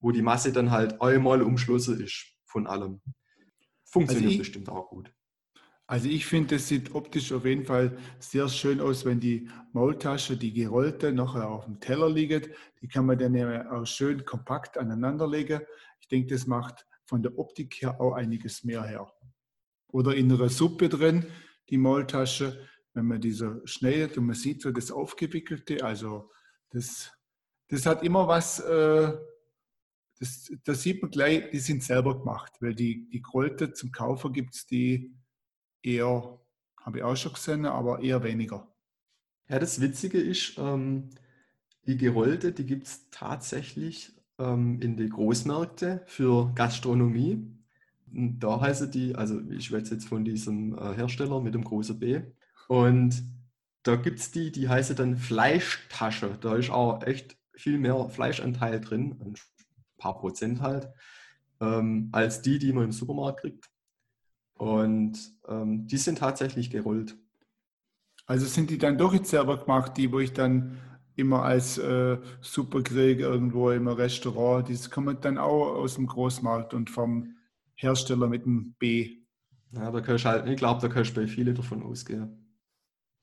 wo 0.00 0.12
die 0.12 0.22
Masse 0.22 0.52
dann 0.52 0.70
halt 0.70 1.00
einmal 1.00 1.42
umschlossen 1.42 2.00
ist 2.00 2.26
von 2.44 2.66
allem. 2.66 3.00
Funktioniert 3.94 4.26
also 4.26 4.32
ich, 4.32 4.38
bestimmt 4.38 4.68
auch 4.70 4.88
gut. 4.88 5.12
Also 5.86 6.08
ich 6.08 6.26
finde, 6.26 6.56
das 6.56 6.66
sieht 6.66 6.96
optisch 6.96 7.30
auf 7.32 7.44
jeden 7.44 7.64
Fall 7.64 7.96
sehr 8.18 8.48
schön 8.48 8.80
aus, 8.80 9.04
wenn 9.04 9.20
die 9.20 9.48
Maultasche, 9.72 10.36
die 10.36 10.52
gerollte, 10.52 11.12
noch 11.12 11.36
auf 11.36 11.66
dem 11.66 11.78
Teller 11.78 12.10
liegt. 12.10 12.50
Die 12.80 12.88
kann 12.88 13.06
man 13.06 13.18
dann 13.18 13.36
auch 13.68 13.86
schön 13.86 14.24
kompakt 14.24 14.78
aneinanderlegen. 14.78 15.60
Ich 16.00 16.08
denke, 16.08 16.34
das 16.34 16.48
macht 16.48 16.88
von 17.04 17.22
der 17.22 17.38
Optik 17.38 17.80
her 17.82 18.00
auch 18.00 18.14
einiges 18.14 18.64
mehr 18.64 18.82
her. 18.82 19.12
Oder 19.92 20.16
in 20.16 20.32
einer 20.32 20.48
Suppe 20.48 20.88
drin, 20.88 21.26
die 21.70 21.78
Maultasche, 21.78 22.66
wenn 22.94 23.06
man 23.06 23.20
diese 23.20 23.62
schneidet 23.64 24.18
und 24.18 24.26
man 24.26 24.34
sieht 24.34 24.60
so 24.62 24.72
das 24.72 24.90
Aufgewickelte, 24.90 25.84
also 25.84 26.32
das, 26.70 27.12
das 27.68 27.86
hat 27.86 28.02
immer 28.02 28.26
was, 28.26 28.58
äh, 28.58 29.12
das, 30.24 30.52
das 30.64 30.82
sieht 30.82 31.02
man 31.02 31.10
gleich, 31.10 31.50
die 31.50 31.58
sind 31.58 31.82
selber 31.82 32.18
gemacht, 32.18 32.52
weil 32.60 32.74
die, 32.74 33.08
die 33.10 33.20
Krolte 33.20 33.72
zum 33.72 33.92
Kaufen 33.92 34.32
gibt 34.32 34.54
es 34.54 34.66
die 34.66 35.14
eher, 35.82 36.40
habe 36.80 36.98
ich 36.98 37.04
auch 37.04 37.16
schon 37.16 37.34
gesehen, 37.34 37.66
aber 37.66 38.00
eher 38.00 38.22
weniger. 38.22 38.72
Ja, 39.48 39.58
das 39.58 39.80
Witzige 39.80 40.18
ist, 40.18 40.54
ähm, 40.58 41.10
die 41.86 41.98
gerollte, 41.98 42.52
die 42.52 42.64
gibt 42.64 42.86
es 42.86 43.10
tatsächlich 43.10 44.12
ähm, 44.38 44.80
in 44.80 44.96
die 44.96 45.10
Großmärkte 45.10 46.02
für 46.06 46.50
Gastronomie. 46.54 47.46
Und 48.10 48.38
da 48.38 48.60
heißen 48.60 48.90
die, 48.90 49.14
also 49.14 49.40
ich 49.50 49.66
schwätze 49.66 49.94
jetzt 49.94 50.08
von 50.08 50.24
diesem 50.24 50.78
äh, 50.78 50.94
Hersteller 50.94 51.42
mit 51.42 51.54
dem 51.54 51.64
großen 51.64 51.98
B. 51.98 52.22
Und 52.68 53.22
da 53.82 53.96
gibt 53.96 54.20
es 54.20 54.30
die, 54.30 54.50
die 54.50 54.70
heißen 54.70 54.96
dann 54.96 55.18
Fleischtasche. 55.18 56.38
Da 56.40 56.56
ist 56.56 56.70
auch 56.70 57.02
echt 57.02 57.36
viel 57.52 57.78
mehr 57.78 58.08
Fleischanteil 58.08 58.80
drin, 58.80 59.16
paar 59.98 60.18
Prozent 60.18 60.60
halt, 60.60 60.88
ähm, 61.60 62.08
als 62.12 62.42
die, 62.42 62.58
die 62.58 62.72
man 62.72 62.84
im 62.84 62.92
Supermarkt 62.92 63.40
kriegt. 63.40 63.70
Und 64.54 65.18
ähm, 65.48 65.86
die 65.86 65.96
sind 65.96 66.18
tatsächlich 66.18 66.70
gerollt. 66.70 67.16
Also 68.26 68.46
sind 68.46 68.70
die 68.70 68.78
dann 68.78 68.96
doch 68.96 69.12
jetzt 69.12 69.30
selber 69.30 69.58
gemacht, 69.58 69.96
die, 69.96 70.10
wo 70.10 70.20
ich 70.20 70.32
dann 70.32 70.78
immer 71.16 71.42
als 71.42 71.78
äh, 71.78 72.18
Superkrieg 72.40 73.20
irgendwo 73.20 73.70
im 73.70 73.86
Restaurant. 73.88 74.68
Das 74.68 74.90
kommt 74.90 75.24
dann 75.24 75.38
auch 75.38 75.74
aus 75.74 75.96
dem 75.96 76.06
Großmarkt 76.06 76.74
und 76.74 76.90
vom 76.90 77.36
Hersteller 77.74 78.28
mit 78.28 78.44
dem 78.44 78.74
B. 78.78 79.18
Ja, 79.72 79.90
da 79.90 80.00
kannst 80.00 80.24
halt, 80.24 80.48
ich 80.48 80.56
glaube, 80.56 80.80
da 80.80 80.88
kannst 80.88 81.16
du 81.16 81.20
bei 81.20 81.26
vielen 81.26 81.54
davon 81.54 81.82
ausgehen. 81.82 82.40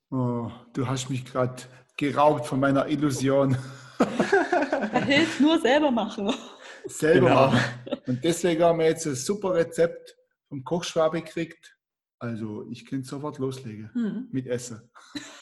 Oh, 0.09 0.51
du 0.73 0.87
hast 0.87 1.09
mich 1.09 1.25
gerade 1.25 1.63
geraubt 1.97 2.45
von 2.45 2.59
meiner 2.59 2.87
Illusion. 2.87 3.57
Da 3.97 4.99
hilft 5.05 5.39
nur 5.39 5.59
selber 5.59 5.91
machen. 5.91 6.33
Selber 6.85 7.27
genau. 7.27 7.47
machen. 7.47 7.59
Und 8.07 8.23
deswegen 8.23 8.63
haben 8.63 8.79
wir 8.79 8.87
jetzt 8.87 9.05
ein 9.05 9.15
super 9.15 9.53
Rezept 9.53 10.17
vom 10.49 10.63
Kochschwabe 10.63 11.21
gekriegt. 11.21 11.77
Also 12.19 12.67
ich 12.69 12.85
könnte 12.85 13.07
sofort 13.07 13.39
loslegen 13.39 13.91
hm. 13.93 14.27
mit 14.31 14.47
Essen. 14.47 14.91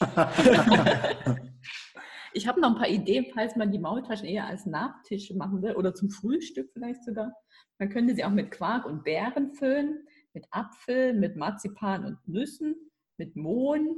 ich 2.32 2.46
habe 2.46 2.60
noch 2.60 2.70
ein 2.70 2.76
paar 2.76 2.88
Ideen, 2.88 3.26
falls 3.34 3.56
man 3.56 3.70
die 3.70 3.78
Maultaschen 3.78 4.26
eher 4.26 4.46
als 4.46 4.66
Nachtische 4.66 5.34
machen 5.36 5.62
will 5.62 5.74
oder 5.74 5.94
zum 5.94 6.10
Frühstück 6.10 6.70
vielleicht 6.72 7.04
sogar. 7.04 7.32
Man 7.78 7.90
könnte 7.90 8.14
sie 8.14 8.24
auch 8.24 8.30
mit 8.30 8.50
Quark 8.50 8.86
und 8.86 9.04
Beeren 9.04 9.54
füllen, 9.54 10.06
mit 10.32 10.46
Apfel, 10.50 11.12
mit 11.14 11.36
Marzipan 11.36 12.04
und 12.04 12.18
Nüssen, 12.26 12.76
mit 13.16 13.36
Mohn, 13.36 13.96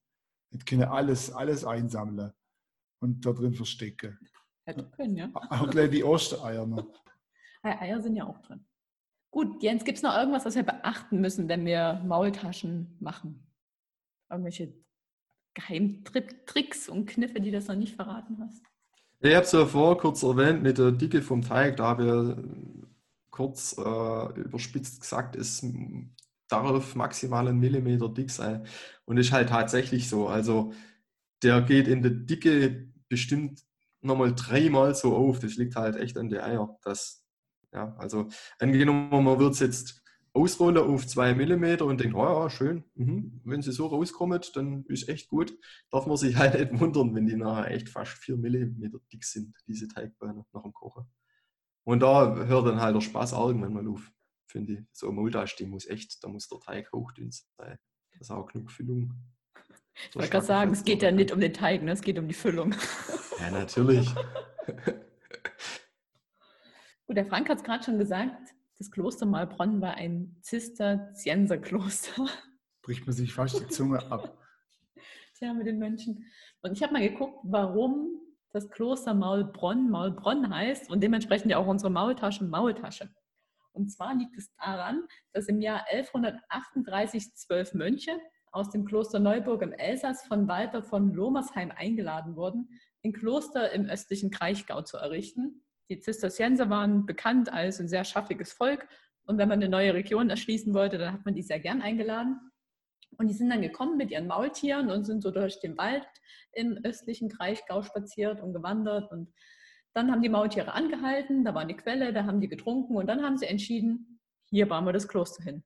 Ich 0.50 0.66
kann 0.66 0.82
alles, 0.84 1.32
alles 1.32 1.64
einsammeln 1.64 2.34
und 3.02 3.24
da 3.26 3.34
drin 3.34 3.54
verstecken. 3.54 4.18
Hätte 4.66 4.90
können, 4.96 5.16
ja. 5.16 5.30
Auch 5.34 5.70
gleich 5.70 5.92
die 5.92 6.04
Ostereier 6.04 6.66
noch. 6.66 6.88
Eier 7.62 8.02
sind 8.02 8.16
ja 8.16 8.26
auch 8.26 8.40
drin. 8.40 8.66
Gut, 9.32 9.64
Jens, 9.64 9.86
gibt 9.86 9.98
es 9.98 10.04
noch 10.04 10.16
irgendwas, 10.16 10.46
was 10.46 10.56
wir 10.56 10.64
beachten 10.64 11.22
müssen, 11.22 11.48
wenn 11.48 11.66
wir 11.66 12.04
Maultaschen 12.06 12.98
machen? 13.00 13.48
Irgendwelche 14.30 14.74
Geheimtricks 15.54 16.90
und 16.90 17.06
Kniffe, 17.06 17.40
die 17.40 17.52
du 17.52 17.58
das 17.58 17.68
noch 17.68 17.76
nicht 17.76 17.96
verraten 17.96 18.38
hast? 18.42 18.62
Ich 19.22 19.34
habe 19.34 19.46
es 19.46 19.52
ja 19.52 19.66
vorher 19.66 19.98
kurz 19.98 20.24
erwähnt 20.24 20.64
mit 20.64 20.78
der 20.78 20.92
Dicke 20.92 21.22
vom 21.22 21.42
Teig. 21.42 21.78
Da 21.78 21.86
habe 21.86 22.36
ich 22.38 22.88
kurz 23.30 23.78
äh, 23.78 24.40
überspitzt 24.40 25.00
gesagt, 25.00 25.36
es 25.36 25.66
darf 26.50 26.96
maximal 26.96 27.48
ein 27.48 27.58
Millimeter 27.60 28.10
dick 28.10 28.30
sein. 28.32 28.66
Und 29.06 29.18
ist 29.18 29.32
halt 29.32 29.50
tatsächlich 29.50 30.10
so. 30.10 30.28
Also 30.28 30.74
der 31.44 31.62
geht 31.62 31.88
in 31.88 32.02
der 32.02 32.12
Dicke 32.12 32.92
bestimmt 33.08 33.64
nochmal 34.02 34.34
dreimal 34.36 34.94
so 34.96 35.16
auf. 35.16 35.40
Das 35.40 35.56
liegt 35.56 35.76
halt 35.76 35.96
echt 35.96 36.18
an 36.18 36.30
der 36.30 36.46
Eier. 36.46 36.78
Das, 36.84 37.24
ja, 37.74 37.96
also 37.98 38.28
angenommen, 38.60 39.24
man 39.24 39.40
wird 39.40 39.54
es 39.54 39.60
jetzt 39.60 40.02
ausrollen 40.34 40.78
auf 40.78 41.06
2 41.06 41.34
mm 41.36 41.82
und 41.82 42.00
denkt, 42.00 42.16
oh 42.16 42.24
ja, 42.24 42.50
schön, 42.50 42.84
mhm. 42.96 43.42
wenn 43.44 43.62
sie 43.62 43.72
so 43.72 43.88
rauskommt, 43.88 44.56
dann 44.56 44.86
ist 44.86 45.10
echt 45.10 45.30
gut. 45.30 45.58
Darf 45.90 46.06
man 46.08 46.18
sich 46.18 46.36
halt 46.38 46.60
nicht 46.60 46.80
wundern, 46.80 47.14
wenn 47.16 47.26
die 47.26 47.36
nachher 47.36 47.72
echt 47.72 47.90
fast 47.90 48.14
4 48.14 48.38
mm 48.38 48.92
dick 49.12 49.24
sind, 49.24 49.56
diese 49.68 49.88
Teigbeine 49.88 50.46
nach 50.54 50.64
dem 50.64 50.74
Kochen. 50.74 51.06
Und 51.84 52.02
da 52.02 52.36
hört 52.46 52.68
dann 52.68 52.80
halt 52.80 52.96
der 52.96 53.02
Spaß 53.02 53.34
irgendwann 53.34 53.74
mal 53.74 53.88
auf, 53.88 54.12
finde 54.48 54.74
ich. 54.74 54.80
So 54.92 55.10
ein 55.10 55.16
Muldasch, 55.16 55.56
die 55.56 55.66
muss 55.66 55.88
echt, 55.88 56.24
da 56.24 56.28
muss 56.28 56.48
der 56.48 56.60
Teig 56.60 56.92
hochdünn 56.94 57.32
sein. 57.32 57.78
Das 58.12 58.22
ist 58.22 58.32
auch 58.32 58.48
genug 58.48 58.72
Füllung. 58.72 59.14
Ich 60.10 60.16
wollte 60.16 60.30
gerade 60.30 60.46
sagen, 60.46 60.72
es 60.72 60.84
geht 60.84 61.02
ja 61.02 61.12
nicht 61.12 61.32
um 61.32 61.40
den 61.40 61.54
Teig, 61.54 61.84
ne? 61.84 61.92
es 61.92 62.02
geht 62.02 62.18
um 62.18 62.28
die 62.28 62.34
Füllung. 62.34 62.74
Ja, 63.40 63.52
natürlich. 63.52 64.14
Gut, 67.12 67.18
der 67.18 67.26
Frank 67.26 67.50
hat 67.50 67.58
es 67.58 67.64
gerade 67.66 67.84
schon 67.84 68.00
gesagt, 68.00 68.54
das 68.78 68.90
Kloster 68.90 69.26
Malbronn 69.26 69.82
war 69.82 69.96
ein 69.96 70.38
Zisterzienserkloster. 70.40 72.26
Bricht 72.84 73.06
man 73.06 73.14
sich 73.14 73.34
fast 73.34 73.60
die 73.60 73.68
Zunge 73.68 74.00
ab. 74.10 74.38
Tja, 75.38 75.54
mit 75.54 75.68
den 75.68 75.78
Mönchen. 75.78 76.26
Und 76.62 76.72
ich 76.72 76.82
habe 76.82 76.94
mal 76.94 77.02
geguckt, 77.02 77.38
warum 77.44 78.18
das 78.54 78.70
Kloster 78.70 79.14
Maulbronn 79.14 79.90
Maulbronn 79.90 80.56
heißt 80.56 80.90
und 80.90 81.04
dementsprechend 81.04 81.52
ja 81.52 81.58
auch 81.58 81.68
unsere 81.68 81.92
Maultasche 81.92 82.46
Maultasche. 82.46 83.10
Und 83.74 83.92
zwar 83.92 84.16
liegt 84.16 84.38
es 84.38 84.50
daran, 84.56 85.04
dass 85.34 85.50
im 85.50 85.60
Jahr 85.60 85.84
1138 85.92 87.36
zwölf 87.36 87.74
Mönche 87.74 88.18
aus 88.54 88.70
dem 88.70 88.86
Kloster 88.86 89.20
Neuburg 89.20 89.64
im 89.64 89.74
Elsass 89.74 90.24
von 90.24 90.48
Walter 90.48 90.82
von 90.82 91.14
Lomersheim 91.14 91.72
eingeladen 91.76 92.38
wurden, 92.38 92.70
ein 93.04 93.12
Kloster 93.12 93.74
im 93.74 93.88
östlichen 93.88 94.32
Kraichgau 94.32 94.82
zu 94.84 94.96
errichten. 94.96 95.62
Die 95.90 96.00
Zisterzienser 96.00 96.70
waren 96.70 97.06
bekannt 97.06 97.52
als 97.52 97.80
ein 97.80 97.90
sehr 97.90 98.04
schaffiges 98.04 98.54
Volk 98.54 98.88
und 99.26 99.38
wenn 99.38 99.50
man 99.50 99.60
eine 99.60 99.70
neue 99.70 99.94
Region 99.94 100.30
erschließen 100.30 100.74
wollte, 100.74 100.98
dann 100.98 101.14
hat 101.14 101.26
man 101.26 101.36
die 101.36 101.42
sehr 101.42 101.60
gern 101.60 101.82
eingeladen. 101.82 102.40
Und 103.18 103.28
die 103.28 103.34
sind 103.34 103.50
dann 103.50 103.62
gekommen 103.62 103.98
mit 103.98 104.10
ihren 104.10 104.28
Maultieren 104.28 104.90
und 104.90 105.06
sind 105.06 105.22
so 105.22 105.32
durch 105.32 105.60
den 105.60 105.78
Wald 105.78 106.08
im 106.54 106.80
östlichen 106.84 107.30
Kraichgau 107.30 107.84
spaziert 107.84 108.42
und 108.42 108.54
gewandert. 108.54 109.12
Und 109.12 109.34
dann 109.94 110.12
haben 110.12 110.22
die 110.22 110.30
Maultiere 110.30 110.74
angehalten, 110.74 111.44
da 111.44 111.54
war 111.54 111.62
eine 111.62 111.76
Quelle, 111.76 112.14
da 112.14 112.26
haben 112.26 112.40
die 112.40 112.48
getrunken 112.48 112.96
und 112.96 113.08
dann 113.08 113.22
haben 113.22 113.38
sie 113.38 113.46
entschieden, 113.46 114.20
hier 114.50 114.68
bauen 114.68 114.86
wir 114.86 114.94
das 114.94 115.08
Kloster 115.08 115.44
hin. 115.44 115.64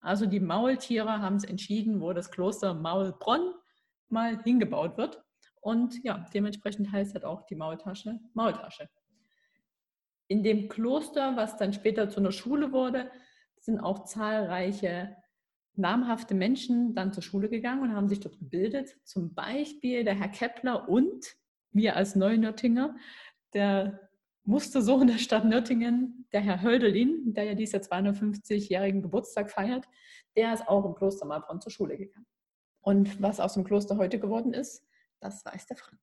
Also 0.00 0.24
die 0.26 0.40
Maultiere 0.40 1.20
haben 1.20 1.36
es 1.36 1.44
entschieden, 1.44 2.00
wo 2.00 2.12
das 2.12 2.30
Kloster 2.30 2.74
Maulbronn 2.74 3.54
mal 4.08 4.42
hingebaut 4.42 4.96
wird. 4.96 5.22
Und 5.60 6.02
ja, 6.04 6.26
dementsprechend 6.32 6.90
heißt 6.90 7.14
halt 7.14 7.24
auch 7.24 7.44
die 7.46 7.54
Maultasche 7.54 8.18
Maultasche. 8.32 8.88
In 10.30 10.44
dem 10.44 10.68
Kloster, 10.68 11.36
was 11.36 11.56
dann 11.56 11.72
später 11.72 12.08
zu 12.08 12.20
einer 12.20 12.30
Schule 12.30 12.70
wurde, 12.70 13.10
sind 13.58 13.80
auch 13.80 14.04
zahlreiche 14.04 15.16
namhafte 15.74 16.36
Menschen 16.36 16.94
dann 16.94 17.12
zur 17.12 17.24
Schule 17.24 17.48
gegangen 17.48 17.82
und 17.82 17.96
haben 17.96 18.08
sich 18.08 18.20
dort 18.20 18.38
gebildet. 18.38 18.96
Zum 19.02 19.34
Beispiel 19.34 20.04
der 20.04 20.14
Herr 20.14 20.28
Kepler 20.28 20.88
und 20.88 21.36
wir 21.72 21.96
als 21.96 22.14
Neunöttinger, 22.14 22.94
der 23.54 24.08
Mustersohn 24.44 25.08
der 25.08 25.18
Stadt 25.18 25.44
Nöttingen, 25.44 26.28
der 26.32 26.42
Herr 26.42 26.62
Hölderlin, 26.62 27.34
der 27.34 27.42
ja 27.42 27.54
dieses 27.54 27.88
Jahr 27.88 28.02
250-jährigen 28.04 29.02
Geburtstag 29.02 29.50
feiert, 29.50 29.88
der 30.36 30.54
ist 30.54 30.68
auch 30.68 30.84
im 30.84 30.94
Kloster 30.94 31.26
Malbronn 31.26 31.60
zur 31.60 31.72
Schule 31.72 31.98
gegangen. 31.98 32.26
Und 32.82 33.20
was 33.20 33.40
aus 33.40 33.54
dem 33.54 33.64
Kloster 33.64 33.96
heute 33.96 34.20
geworden 34.20 34.54
ist, 34.54 34.86
das 35.18 35.44
weiß 35.44 35.66
der 35.66 35.76
Frank. 35.76 36.00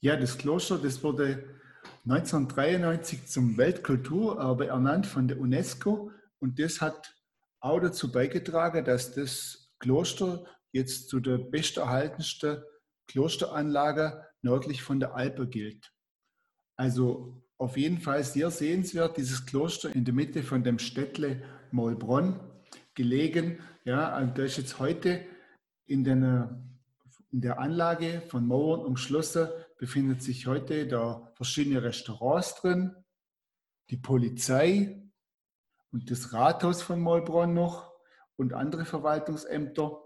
Ja, 0.00 0.14
das 0.14 0.36
Kloster, 0.36 0.76
das 0.76 1.02
wurde 1.02 1.62
1993 2.06 3.26
zum 3.26 3.56
Weltkulturerbe 3.56 4.66
ernannt 4.66 5.06
von 5.06 5.26
der 5.26 5.40
UNESCO 5.40 6.10
und 6.38 6.58
das 6.58 6.82
hat 6.82 7.14
auch 7.60 7.80
dazu 7.80 8.12
beigetragen, 8.12 8.84
dass 8.84 9.14
das 9.14 9.72
Kloster 9.78 10.44
jetzt 10.72 11.08
zu 11.08 11.20
der 11.20 11.38
besterhaltensten 11.38 12.62
Klosteranlage 13.08 14.22
nördlich 14.42 14.82
von 14.82 15.00
der 15.00 15.14
Alpe 15.14 15.48
gilt. 15.48 15.92
Also 16.76 17.42
auf 17.56 17.76
jeden 17.78 17.98
Fall 17.98 18.22
sehr 18.24 18.50
sehenswert, 18.50 19.16
dieses 19.16 19.46
Kloster 19.46 19.94
in 19.94 20.04
der 20.04 20.12
Mitte 20.12 20.42
von 20.42 20.62
dem 20.62 20.78
Städtle 20.78 21.42
Maulbronn 21.70 22.38
gelegen. 22.94 23.60
Ja, 23.84 24.18
und 24.18 24.36
da 24.36 24.42
ist 24.42 24.58
jetzt 24.58 24.78
heute 24.78 25.24
in, 25.86 26.04
den, 26.04 26.22
in 27.30 27.40
der 27.40 27.58
Anlage 27.58 28.22
von 28.28 28.46
Mauern 28.46 28.80
umschlossen, 28.80 29.48
befindet 29.76 30.22
sich 30.22 30.46
heute 30.46 30.86
da 30.86 31.30
verschiedene 31.34 31.82
Restaurants 31.82 32.54
drin, 32.56 32.94
die 33.90 33.96
Polizei, 33.96 35.04
und 35.94 36.10
das 36.10 36.32
Rathaus 36.32 36.82
von 36.82 37.00
Maulbronn 37.00 37.54
noch 37.54 37.92
und 38.34 38.52
andere 38.52 38.84
Verwaltungsämter 38.84 40.02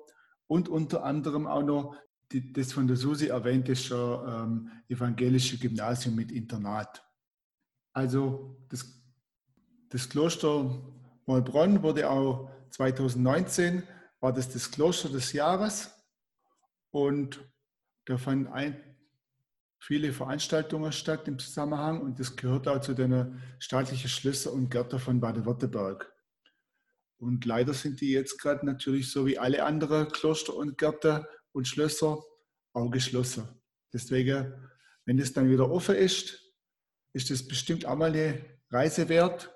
und 0.46 0.68
unter 0.68 1.02
anderem 1.02 1.46
auch 1.46 1.62
noch 1.62 1.96
die, 2.30 2.52
das 2.52 2.74
von 2.74 2.86
der 2.86 2.96
Susi 2.96 3.28
erwähnte 3.28 3.72
ähm, 3.72 4.70
evangelische 4.88 5.56
Gymnasium 5.56 6.14
mit 6.14 6.30
Internat. 6.30 7.02
Also 7.94 8.58
das, 8.68 9.02
das 9.88 10.10
Kloster 10.10 10.78
Maulbronn 11.24 11.82
wurde 11.82 12.10
auch 12.10 12.50
2019, 12.68 13.82
war 14.20 14.34
das 14.34 14.50
das 14.50 14.70
Kloster 14.70 15.08
des 15.08 15.32
Jahres 15.32 15.90
und 16.90 17.40
da 18.04 18.18
fanden 18.18 18.48
ein, 18.48 18.87
viele 19.78 20.12
Veranstaltungen 20.12 20.92
statt 20.92 21.28
im 21.28 21.38
Zusammenhang 21.38 22.00
und 22.00 22.18
das 22.18 22.36
gehört 22.36 22.68
auch 22.68 22.80
zu 22.80 22.94
den 22.94 23.40
staatlichen 23.58 24.08
Schlösser 24.08 24.52
und 24.52 24.70
Gärten 24.70 24.98
von 24.98 25.20
Baden-Württemberg. 25.20 26.12
Und 27.18 27.44
leider 27.44 27.74
sind 27.74 28.00
die 28.00 28.12
jetzt 28.12 28.40
gerade 28.40 28.64
natürlich 28.64 29.10
so 29.10 29.26
wie 29.26 29.38
alle 29.38 29.64
anderen 29.64 30.08
Kloster 30.08 30.54
und 30.54 30.78
Gärten 30.78 31.24
und 31.52 31.66
Schlösser 31.66 32.22
auch 32.72 32.90
geschlossen. 32.90 33.48
Deswegen, 33.92 34.54
wenn 35.04 35.18
es 35.18 35.32
dann 35.32 35.50
wieder 35.50 35.70
offen 35.70 35.96
ist, 35.96 36.42
ist 37.12 37.30
das 37.30 37.46
bestimmt 37.46 37.86
auch 37.86 37.96
mal 37.96 38.10
eine 38.10 38.44
Reise 38.70 39.08
wert. 39.08 39.52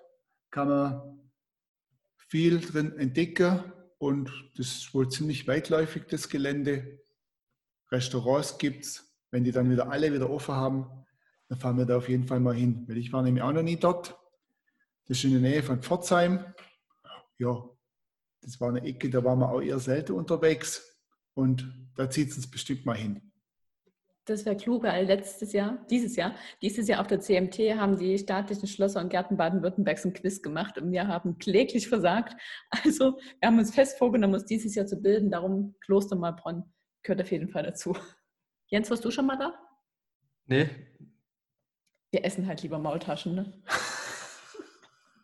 Kann 0.51 0.69
man 0.69 1.31
viel 2.17 2.61
drin 2.61 2.99
entdecken 2.99 3.63
und 3.99 4.31
das 4.57 4.67
ist 4.69 4.95
wohl 4.95 5.09
ziemlich 5.09 5.47
weitläufig, 5.47 6.05
das 6.09 6.29
Gelände. 6.29 7.01
Restaurants 7.91 8.59
gibt 8.59 8.85
es. 8.85 9.12
Wenn 9.33 9.45
die 9.45 9.51
dann 9.51 9.71
wieder 9.71 9.91
alle 9.91 10.13
wieder 10.13 10.31
offen 10.31 10.55
haben, 10.55 11.05
dann 11.49 11.59
fahren 11.59 11.79
wir 11.79 11.87
da 11.87 11.97
auf 11.97 12.09
jeden 12.09 12.25
Fall 12.25 12.39
mal 12.39 12.55
hin. 12.55 12.85
Weil 12.87 12.99
ich 12.99 13.13
war 13.13 13.23
nämlich 13.23 13.43
auch 13.43 13.53
noch 13.53 13.63
nie 13.63 13.77
dort. 13.77 14.17
Das 15.07 15.19
ist 15.19 15.25
in 15.25 15.33
der 15.33 15.41
Nähe 15.41 15.63
von 15.63 15.83
Pforzheim. 15.83 16.45
Ja, 17.39 17.69
das 18.43 18.61
war 18.61 18.69
eine 18.69 18.85
Ecke, 18.85 19.11
da 19.11 19.25
waren 19.25 19.41
wir 19.41 19.51
auch 19.51 19.61
eher 19.61 19.79
selten 19.79 20.13
unterwegs. 20.13 21.01
Und 21.35 21.91
da 21.97 22.09
zieht 22.09 22.31
es 22.31 22.37
uns 22.37 22.51
bestimmt 22.51 22.85
mal 22.85 22.97
hin. 22.97 23.33
Das 24.27 24.45
wäre 24.45 24.57
klug, 24.57 24.85
weil 24.85 25.07
letztes 25.07 25.53
Jahr, 25.53 25.85
dieses 25.91 26.15
Jahr, 26.15 26.37
dieses 26.61 26.87
Jahr 26.87 27.01
auf 27.01 27.09
der 27.09 27.19
CMT 27.19 27.59
haben 27.77 27.99
die 27.99 28.17
staatlichen 28.19 28.69
Schlösser 28.69 29.01
und 29.01 29.09
Gärten 29.09 29.37
Baden-Württembergs 29.37 30.05
ein 30.05 30.13
Quiz 30.13 30.43
gemacht 30.43 30.79
und 30.79 30.93
wir 30.93 31.09
haben 31.09 31.39
kläglich 31.39 31.89
versagt. 31.89 32.37
Also 32.85 33.19
wir 33.41 33.49
haben 33.49 33.59
uns 33.59 33.75
fest 33.75 33.99
vorgenommen, 33.99 34.35
uns 34.35 34.45
dieses 34.45 34.75
Jahr 34.75 34.87
zu 34.87 35.01
bilden. 35.01 35.31
Darum 35.31 35.75
Kloster 35.81 36.17
Malbronn 36.17 36.65
gehört 37.03 37.23
auf 37.23 37.33
jeden 37.33 37.49
Fall 37.49 37.65
dazu. 37.65 37.97
Jens, 38.73 38.89
warst 38.89 39.05
du 39.05 39.11
schon 39.11 39.27
mal 39.27 39.37
da? 39.37 39.53
Nee. 40.47 40.71
Wir 42.11 42.25
essen 42.25 42.47
halt 42.47 42.63
lieber 42.63 42.79
Maultaschen, 42.79 43.35
ne? 43.35 43.63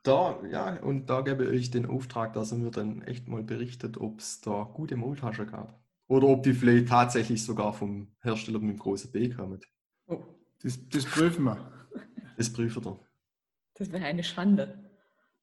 Da, 0.05 0.41
ja, 0.51 0.81
und 0.81 1.11
da 1.11 1.21
gebe 1.21 1.55
ich 1.55 1.71
den 1.71 1.85
Auftrag, 1.85 2.33
dass 2.33 2.53
er 2.53 2.59
mir 2.59 2.71
dann 2.71 3.03
echt 3.03 3.29
mal 3.29 3.43
berichtet, 3.43 3.99
ob 3.99 4.21
es 4.21 4.41
da 4.41 4.63
gute 4.63 4.97
Maultasche 4.97 5.45
gab. 5.45 5.79
Oder 6.07 6.29
ob 6.29 6.45
die 6.45 6.55
vielleicht 6.55 6.89
tatsächlich 6.89 7.45
sogar 7.45 7.75
vom 7.75 8.17
Hersteller 8.21 8.59
mit 8.61 8.71
dem 8.71 8.79
großen 8.79 9.11
B 9.13 9.29
kommen. 9.29 9.61
Oh. 10.07 10.23
Das, 10.63 10.79
das 10.89 11.05
prüfen 11.05 11.45
wir. 11.45 11.89
Das 12.39 12.51
prüfen 12.51 12.85
wir. 12.87 13.01
Das 13.75 13.93
wäre 13.93 14.05
eine 14.05 14.25
Schande. 14.25 14.91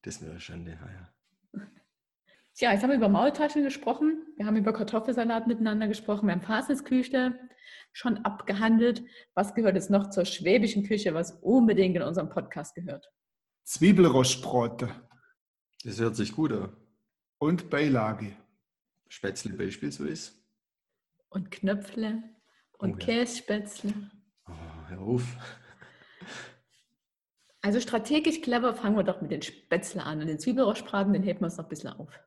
Das 0.02 0.20
wäre 0.22 0.32
eine 0.32 0.40
Schande, 0.40 0.72
ja, 0.72 0.92
ja. 0.92 1.14
Tja, 2.58 2.72
jetzt 2.72 2.84
haben 2.84 2.90
wir 2.92 2.96
über 2.96 3.10
Maultaschen 3.10 3.64
gesprochen, 3.64 4.26
wir 4.38 4.46
haben 4.46 4.56
über 4.56 4.72
Kartoffelsalat 4.72 5.46
miteinander 5.46 5.90
gesprochen, 5.90 6.28
wir 6.28 6.34
haben 6.34 6.42
Fasnisküche 6.42 7.38
schon 7.92 8.20
abgehandelt. 8.20 9.04
Was 9.34 9.56
gehört 9.56 9.76
jetzt 9.76 9.90
noch 9.90 10.10
zur 10.10 10.24
schwäbischen 10.24 10.84
Küche, 10.86 11.14
was 11.14 11.34
unbedingt 11.42 11.98
in 11.98 12.02
unserem 12.02 12.30
Podcast 12.30 12.74
gehört? 12.74 13.12
Zwiebelrostbrote. 13.66 14.90
Das 15.84 16.00
hört 16.00 16.16
sich 16.16 16.34
gut 16.34 16.54
an. 16.54 16.78
Und 17.40 17.70
Beilage. 17.70 18.38
Spätzle 19.10 19.54
beispielsweise. 19.54 20.32
Und 21.28 21.52
Knöpfle 21.52 22.24
und 22.78 22.94
Oh 22.94 22.98
ja. 23.00 23.06
Kässpätzle. 23.06 23.94
Oh, 24.48 24.88
hör 24.88 25.00
auf. 25.02 25.24
Also 27.62 27.82
strategisch 27.82 28.42
clever 28.42 28.76
fangen 28.76 28.96
wir 28.96 29.04
doch 29.04 29.22
mit 29.22 29.32
den 29.32 29.42
Spätzle 29.42 30.04
an. 30.04 30.22
Und 30.22 30.28
den 30.28 30.40
Zwiebelrostbraten, 30.40 31.12
den 31.12 31.24
heben 31.24 31.42
wir 31.42 31.46
uns 31.46 31.58
noch 31.58 31.66
ein 31.66 31.70
bisschen 31.70 31.90
auf. 31.90 32.18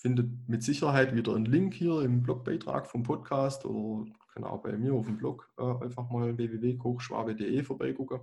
findet 0.00 0.48
mit 0.48 0.62
Sicherheit 0.62 1.14
wieder 1.14 1.34
einen 1.34 1.44
Link 1.44 1.74
hier 1.74 2.00
im 2.00 2.22
Blogbeitrag 2.22 2.86
vom 2.86 3.02
Podcast 3.02 3.64
oder 3.64 4.10
kann 4.32 4.44
auch 4.44 4.62
bei 4.62 4.76
mir 4.76 4.94
auf 4.94 5.06
dem 5.06 5.18
Blog 5.18 5.50
äh, 5.58 5.62
einfach 5.62 6.08
mal 6.10 6.36
www.kochschwabe.de 6.36 7.62
vorbeigucken. 7.62 8.20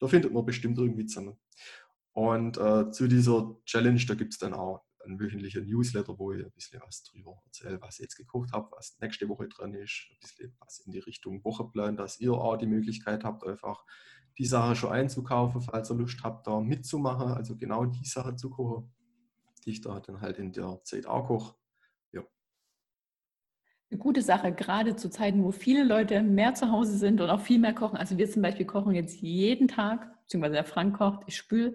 Da 0.00 0.08
findet 0.08 0.32
man 0.32 0.44
bestimmt 0.44 0.78
irgendwie 0.78 1.06
zusammen. 1.06 1.38
Und 2.12 2.58
äh, 2.58 2.90
zu 2.90 3.06
dieser 3.08 3.56
Challenge, 3.64 4.02
da 4.06 4.14
gibt 4.14 4.32
es 4.32 4.38
dann 4.38 4.54
auch 4.54 4.82
einen 5.04 5.18
wöchentlichen 5.18 5.64
Newsletter, 5.66 6.18
wo 6.18 6.32
ich 6.32 6.44
ein 6.44 6.52
bisschen 6.52 6.80
was 6.84 7.02
drüber 7.04 7.40
erzähle, 7.46 7.80
was 7.80 7.98
ich 7.98 8.04
jetzt 8.04 8.16
gekocht 8.16 8.52
habe, 8.52 8.68
was 8.72 8.98
nächste 9.00 9.28
Woche 9.28 9.48
dran 9.48 9.74
ist, 9.74 10.08
ein 10.10 10.18
bisschen 10.20 10.56
was 10.60 10.80
in 10.80 10.92
die 10.92 11.00
Richtung 11.00 11.44
Wocheplan, 11.44 11.96
dass 11.96 12.20
ihr 12.20 12.32
auch 12.32 12.56
die 12.56 12.66
Möglichkeit 12.66 13.24
habt, 13.24 13.44
einfach 13.46 13.84
die 14.38 14.44
Sache 14.44 14.76
schon 14.76 14.92
einzukaufen, 14.92 15.60
falls 15.60 15.90
ihr 15.90 15.96
Lust 15.96 16.22
habt, 16.22 16.46
da 16.46 16.60
mitzumachen, 16.60 17.32
also 17.32 17.56
genau 17.56 17.84
die 17.84 18.04
Sache 18.04 18.36
zu 18.36 18.50
kochen, 18.50 18.92
ich 19.70 19.80
da 19.80 20.00
dann 20.00 20.20
halt 20.20 20.38
in 20.38 20.52
der 20.52 20.80
Zeit 20.84 21.06
auch 21.06 21.26
koche. 21.26 21.54
Eine 23.92 23.98
gute 23.98 24.22
Sache, 24.22 24.52
gerade 24.52 24.96
zu 24.96 25.10
Zeiten, 25.10 25.44
wo 25.44 25.52
viele 25.52 25.84
Leute 25.84 26.22
mehr 26.22 26.54
zu 26.54 26.70
Hause 26.72 26.96
sind 26.96 27.20
und 27.20 27.28
auch 27.28 27.42
viel 27.42 27.58
mehr 27.58 27.74
kochen. 27.74 27.98
Also 27.98 28.16
wir 28.16 28.30
zum 28.30 28.40
Beispiel 28.40 28.64
kochen 28.64 28.94
jetzt 28.94 29.20
jeden 29.20 29.68
Tag, 29.68 30.18
beziehungsweise 30.22 30.54
der 30.54 30.64
Frank 30.64 30.96
kocht, 30.96 31.24
ich 31.26 31.36
spüle. 31.36 31.74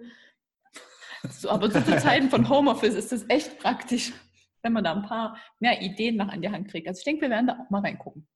So, 1.30 1.48
aber 1.48 1.70
so 1.70 1.80
zu 1.80 1.96
Zeiten 1.96 2.28
von 2.28 2.48
Homeoffice 2.48 2.94
ist 2.94 3.12
das 3.12 3.24
echt 3.28 3.60
praktisch, 3.60 4.12
wenn 4.62 4.72
man 4.72 4.82
da 4.82 4.94
ein 4.94 5.02
paar 5.02 5.36
mehr 5.60 5.80
Ideen 5.80 6.16
noch 6.16 6.28
an 6.28 6.42
die 6.42 6.48
Hand 6.48 6.68
kriegt. 6.68 6.88
Also 6.88 6.98
ich 6.98 7.04
denke, 7.04 7.22
wir 7.22 7.30
werden 7.30 7.46
da 7.46 7.58
auch 7.60 7.70
mal 7.70 7.82
reingucken. 7.82 8.26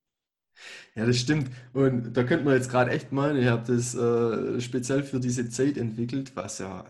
Ja, 0.95 1.05
das 1.05 1.17
stimmt. 1.17 1.51
Und 1.73 2.13
da 2.13 2.23
könnte 2.23 2.45
man 2.45 2.53
jetzt 2.53 2.69
gerade 2.69 2.91
echt 2.91 3.11
meinen, 3.11 3.41
ich 3.41 3.47
habe 3.47 3.63
das 3.67 3.95
äh, 3.95 4.61
speziell 4.61 5.03
für 5.03 5.19
diese 5.19 5.49
Zeit 5.49 5.77
entwickelt, 5.77 6.37
was 6.37 6.59
ja 6.59 6.85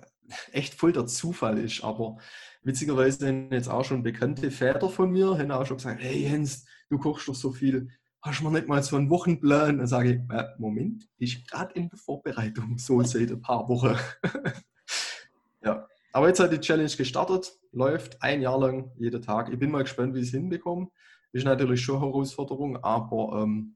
echt 0.52 0.74
voll 0.74 0.94
der 0.94 1.06
Zufall 1.06 1.58
ist. 1.58 1.84
Aber 1.84 2.18
witzigerweise 2.64 3.28
haben 3.28 3.52
jetzt 3.52 3.70
auch 3.70 3.84
schon 3.84 4.04
bekannte 4.04 4.52
Väter 4.52 4.90
von 4.90 5.12
mir, 5.12 5.38
haben 5.38 5.52
auch 5.52 5.66
schon 5.66 5.78
gesagt, 5.78 6.02
hey 6.02 6.24
Jens, 6.24 6.66
du 6.90 6.98
kochst 6.98 7.28
doch 7.28 7.36
so 7.36 7.52
viel, 7.52 7.90
hast 8.22 8.40
du 8.40 8.46
mir 8.46 8.52
nicht 8.52 8.68
mal 8.68 8.82
so 8.82 8.96
einen 8.96 9.10
Wochenplan? 9.10 9.78
Dann 9.78 9.88
sage 9.88 10.14
ich, 10.14 10.36
äh, 10.36 10.46
Moment, 10.58 11.08
ich 11.18 11.46
gerade 11.48 11.74
in 11.76 11.90
der 11.90 12.00
Vorbereitung, 12.00 12.78
so 12.78 13.02
seit 13.04 13.32
ein 13.32 13.42
paar 13.42 13.68
Wochen. 13.68 13.98
ja, 15.64 15.88
aber 16.12 16.28
jetzt 16.28 16.40
hat 16.40 16.54
die 16.54 16.60
Challenge 16.60 16.90
gestartet, 16.90 17.60
läuft 17.72 18.22
ein 18.22 18.42
Jahr 18.42 18.60
lang, 18.60 18.92
jeden 18.98 19.22
Tag. 19.22 19.52
Ich 19.52 19.60
bin 19.60 19.72
mal 19.72 19.84
gespannt, 19.84 20.14
wie 20.14 20.20
ich 20.20 20.28
es 20.28 20.32
hinbekomme. 20.32 20.90
Ist 21.32 21.46
natürlich 21.46 21.82
schon 21.82 21.98
eine 21.98 22.06
Herausforderung, 22.06 22.78
aber 22.78 23.42
ähm, 23.42 23.76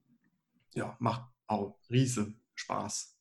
ja, 0.76 0.96
macht 1.00 1.24
auch 1.48 1.80
riesen 1.90 2.40
Spaß. 2.54 3.17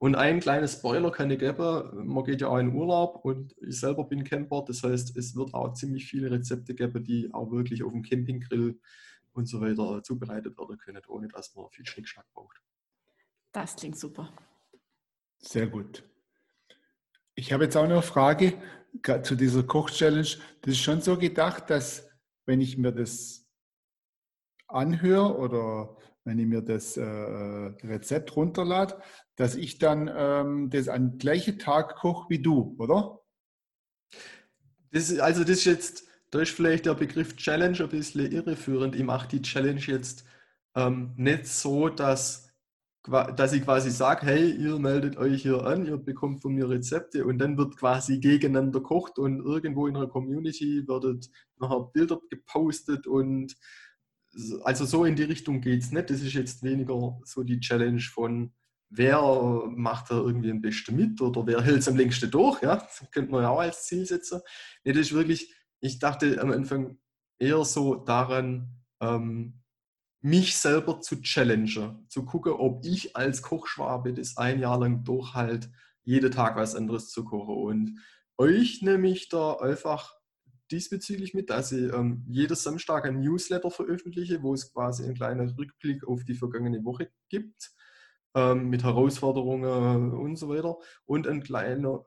Und 0.00 0.14
ein 0.14 0.40
kleines 0.40 0.72
Spoiler 0.72 1.12
kann 1.12 1.30
ich 1.30 1.38
geben, 1.38 2.06
man 2.06 2.24
geht 2.24 2.40
ja 2.40 2.48
auch 2.48 2.56
in 2.56 2.74
Urlaub 2.74 3.22
und 3.22 3.54
ich 3.60 3.80
selber 3.80 4.04
bin 4.04 4.24
Camper, 4.24 4.64
das 4.66 4.82
heißt, 4.82 5.14
es 5.14 5.36
wird 5.36 5.52
auch 5.52 5.74
ziemlich 5.74 6.06
viele 6.06 6.30
Rezepte 6.30 6.74
geben, 6.74 7.04
die 7.04 7.28
auch 7.34 7.50
wirklich 7.50 7.82
auf 7.82 7.92
dem 7.92 8.02
Campinggrill 8.02 8.80
und 9.32 9.44
so 9.44 9.60
weiter 9.60 10.02
zubereitet 10.02 10.56
werden 10.56 10.78
können, 10.78 11.02
ohne 11.06 11.28
dass 11.28 11.54
man 11.54 11.68
viel 11.68 11.84
Schnickschnack 11.84 12.24
braucht. 12.32 12.62
Das 13.52 13.76
klingt 13.76 13.98
super. 13.98 14.32
Sehr 15.36 15.66
gut. 15.66 16.02
Ich 17.34 17.52
habe 17.52 17.64
jetzt 17.64 17.76
auch 17.76 17.86
noch 17.86 17.90
eine 17.90 18.02
Frage 18.02 18.54
zu 19.22 19.34
dieser 19.34 19.64
Koch-Challenge. 19.64 20.28
Das 20.62 20.72
ist 20.72 20.80
schon 20.80 21.02
so 21.02 21.18
gedacht, 21.18 21.68
dass 21.68 22.08
wenn 22.46 22.62
ich 22.62 22.78
mir 22.78 22.92
das 22.92 23.46
anhöre 24.66 25.36
oder 25.36 25.98
wenn 26.24 26.38
ich 26.38 26.46
mir 26.46 26.62
das 26.62 26.96
äh, 26.96 27.02
Rezept 27.02 28.36
runterlade, 28.36 29.00
dass 29.36 29.54
ich 29.54 29.78
dann 29.78 30.10
ähm, 30.14 30.70
das 30.70 30.88
am 30.88 31.18
gleichen 31.18 31.58
Tag 31.58 31.96
koche 31.96 32.28
wie 32.30 32.42
du, 32.42 32.76
oder? 32.78 33.20
Das 34.92 35.18
also 35.18 35.42
das 35.42 35.50
ist 35.58 35.64
jetzt, 35.64 36.08
da 36.30 36.40
ist 36.40 36.50
vielleicht 36.52 36.86
der 36.86 36.94
Begriff 36.94 37.36
Challenge 37.36 37.78
ein 37.80 37.88
bisschen 37.88 38.30
irreführend. 38.30 38.94
Ich 38.96 39.04
mache 39.04 39.28
die 39.28 39.42
Challenge 39.42 39.80
jetzt 39.80 40.24
ähm, 40.74 41.12
nicht 41.16 41.46
so, 41.46 41.88
dass 41.88 42.50
dass 43.02 43.54
ich 43.54 43.64
quasi 43.64 43.90
sage, 43.90 44.26
hey, 44.26 44.50
ihr 44.50 44.78
meldet 44.78 45.16
euch 45.16 45.40
hier 45.40 45.64
an, 45.64 45.86
ihr 45.86 45.96
bekommt 45.96 46.42
von 46.42 46.52
mir 46.54 46.68
Rezepte 46.68 47.24
und 47.24 47.38
dann 47.38 47.56
wird 47.56 47.78
quasi 47.78 48.18
gegeneinander 48.18 48.80
kocht 48.80 49.18
und 49.18 49.40
irgendwo 49.40 49.86
in 49.86 49.96
einer 49.96 50.06
Community 50.06 50.86
werden 50.86 51.20
nachher 51.58 51.90
Bilder 51.94 52.20
gepostet 52.28 53.06
und 53.06 53.56
also 54.62 54.84
so 54.84 55.04
in 55.04 55.16
die 55.16 55.24
Richtung 55.24 55.60
geht 55.60 55.82
es 55.82 55.92
nicht. 55.92 56.10
Das 56.10 56.22
ist 56.22 56.32
jetzt 56.32 56.62
weniger 56.62 57.18
so 57.24 57.42
die 57.42 57.60
Challenge 57.60 58.00
von 58.00 58.52
wer 58.90 59.22
macht 59.68 60.10
da 60.10 60.16
irgendwie 60.16 60.50
am 60.50 60.60
besten 60.60 60.96
mit 60.96 61.20
oder 61.20 61.46
wer 61.46 61.62
hält 61.62 61.78
es 61.78 61.88
am 61.88 61.96
längsten 61.96 62.30
durch, 62.30 62.60
ja, 62.62 62.76
das 63.00 63.10
könnte 63.12 63.30
man 63.30 63.42
ja 63.42 63.48
auch 63.48 63.60
als 63.60 63.86
Ziel 63.86 64.04
setzen. 64.04 64.40
Nee, 64.84 64.92
das 64.92 65.02
ist 65.06 65.12
wirklich, 65.12 65.54
ich 65.80 65.98
dachte 65.98 66.40
am 66.40 66.50
Anfang 66.50 66.98
eher 67.38 67.64
so 67.64 67.94
daran, 67.94 68.82
ähm, 69.00 69.60
mich 70.22 70.58
selber 70.58 71.00
zu 71.00 71.22
challengen, 71.22 72.04
zu 72.08 72.24
gucken, 72.26 72.52
ob 72.52 72.84
ich 72.84 73.16
als 73.16 73.40
Kochschwabe 73.40 74.12
das 74.12 74.36
ein 74.36 74.60
Jahr 74.60 74.78
lang 74.78 75.02
durchhalte, 75.04 75.72
jeden 76.02 76.30
Tag 76.30 76.56
was 76.56 76.74
anderes 76.74 77.08
zu 77.08 77.24
kochen. 77.24 77.54
Und 77.54 77.98
euch 78.36 78.82
nehme 78.82 79.08
ich 79.08 79.30
da 79.30 79.54
einfach 79.54 80.19
diesbezüglich 80.70 81.34
mit, 81.34 81.50
dass 81.50 81.72
ich 81.72 81.92
ähm, 81.92 82.24
jeden 82.28 82.56
Samstag 82.56 83.06
ein 83.06 83.20
Newsletter 83.20 83.70
veröffentliche, 83.70 84.42
wo 84.42 84.54
es 84.54 84.72
quasi 84.72 85.04
einen 85.04 85.14
kleinen 85.14 85.50
Rückblick 85.50 86.06
auf 86.06 86.24
die 86.24 86.34
vergangene 86.34 86.84
Woche 86.84 87.10
gibt, 87.28 87.72
ähm, 88.34 88.68
mit 88.68 88.84
Herausforderungen 88.84 90.12
und 90.12 90.36
so 90.36 90.48
weiter 90.48 90.78
und 91.04 91.26
ein 91.26 91.42
kleiner, 91.42 92.04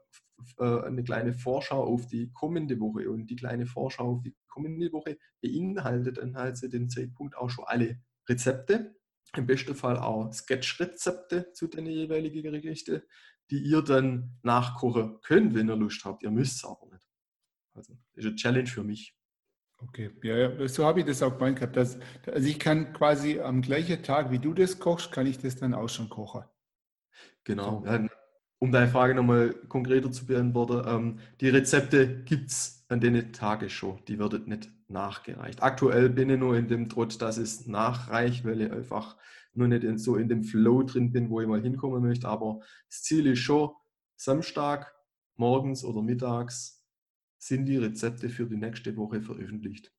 äh, 0.58 0.82
eine 0.82 1.04
kleine 1.04 1.34
Vorschau 1.34 1.84
auf 1.84 2.08
die 2.08 2.32
kommende 2.32 2.80
Woche. 2.80 3.10
Und 3.10 3.28
die 3.28 3.36
kleine 3.36 3.65
Vorschau 3.65 4.13
auf 4.13 4.21
die 4.21 4.36
kommende 4.47 4.91
Woche 4.91 5.17
beinhaltet 5.41 6.17
dann 6.17 6.36
halt 6.38 6.58
zu 6.58 6.69
dem 6.69 6.89
Zeitpunkt 6.89 7.36
auch 7.38 7.49
schon 7.49 7.65
alle 7.67 7.99
Rezepte, 8.30 8.95
im 9.36 9.47
besten 9.47 9.76
Fall 9.76 9.97
auch 9.97 10.32
Sketch-Rezepte 10.32 11.52
zu 11.54 11.67
den 11.67 11.88
jeweiligen 11.88 12.43
Gerichten, 12.43 13.02
die 13.49 13.60
ihr 13.60 13.82
dann 13.82 14.38
nachkochen 14.43 15.19
könnt, 15.21 15.56
wenn 15.56 15.69
ihr 15.69 15.76
Lust 15.76 16.06
habt. 16.06 16.23
Ihr 16.23 16.32
müsst 16.32 16.58
es 16.58 16.65
aber 16.65 16.88
nicht. 16.91 17.12
Also 17.73 17.93
das 17.93 18.23
ist 18.23 18.25
eine 18.25 18.36
Challenge 18.36 18.67
für 18.67 18.83
mich. 18.83 19.15
Okay, 19.79 20.12
ja, 20.23 20.38
ja. 20.38 20.67
so 20.67 20.86
habe 20.86 21.01
ich 21.01 21.05
das 21.05 21.21
auch 21.21 21.33
gemeint 21.33 21.57
gehabt. 21.57 21.75
Dass, 21.75 21.97
also 22.25 22.47
ich 22.47 22.59
kann 22.59 22.93
quasi 22.93 23.39
am 23.39 23.62
gleichen 23.62 24.01
Tag, 24.03 24.31
wie 24.31 24.39
du 24.39 24.53
das 24.53 24.79
kochst, 24.79 25.12
kann 25.12 25.25
ich 25.25 25.39
das 25.39 25.55
dann 25.55 25.73
auch 25.73 25.89
schon 25.89 26.09
kochen. 26.09 26.43
Genau. 27.43 27.83
So. 27.86 28.07
Um 28.59 28.71
deine 28.71 28.88
Frage 28.88 29.13
nochmal 29.13 29.53
konkreter 29.67 30.09
zu 30.09 30.25
beantworten, 30.25 30.88
ähm, 30.88 31.19
die 31.41 31.49
Rezepte 31.49 32.23
gibt 32.23 32.49
es 32.49 32.86
an 32.88 33.01
den 33.01 33.33
Tagen 33.33 33.69
schon. 33.69 33.99
Die 34.07 34.17
werden 34.17 34.47
nicht 34.47 34.71
nachgereicht. 34.88 35.62
Aktuell 35.62 36.09
bin 36.09 36.29
ich 36.29 36.39
nur 36.39 36.55
in 36.55 36.69
dem 36.69 36.88
Trott, 36.88 37.21
dass 37.21 37.38
es 37.38 37.67
nachreicht, 37.67 38.45
weil 38.45 38.62
ich 38.62 38.71
einfach 38.71 39.17
nur 39.53 39.67
nicht 39.67 39.83
in, 39.83 39.97
so 39.97 40.15
in 40.15 40.29
dem 40.29 40.43
Flow 40.45 40.83
drin 40.83 41.12
bin, 41.12 41.29
wo 41.29 41.41
ich 41.41 41.47
mal 41.47 41.62
hinkommen 41.62 42.01
möchte. 42.01 42.29
Aber 42.29 42.62
das 42.88 43.01
Ziel 43.01 43.27
ist 43.27 43.39
schon, 43.39 43.71
Samstag, 44.15 44.95
morgens 45.36 45.83
oder 45.83 46.01
mittags 46.01 46.83
sind 47.47 47.65
die 47.65 47.77
Rezepte 47.77 48.29
für 48.29 48.45
die 48.45 48.58
nächste 48.58 48.95
Woche 48.95 49.21
veröffentlicht. 49.21 49.91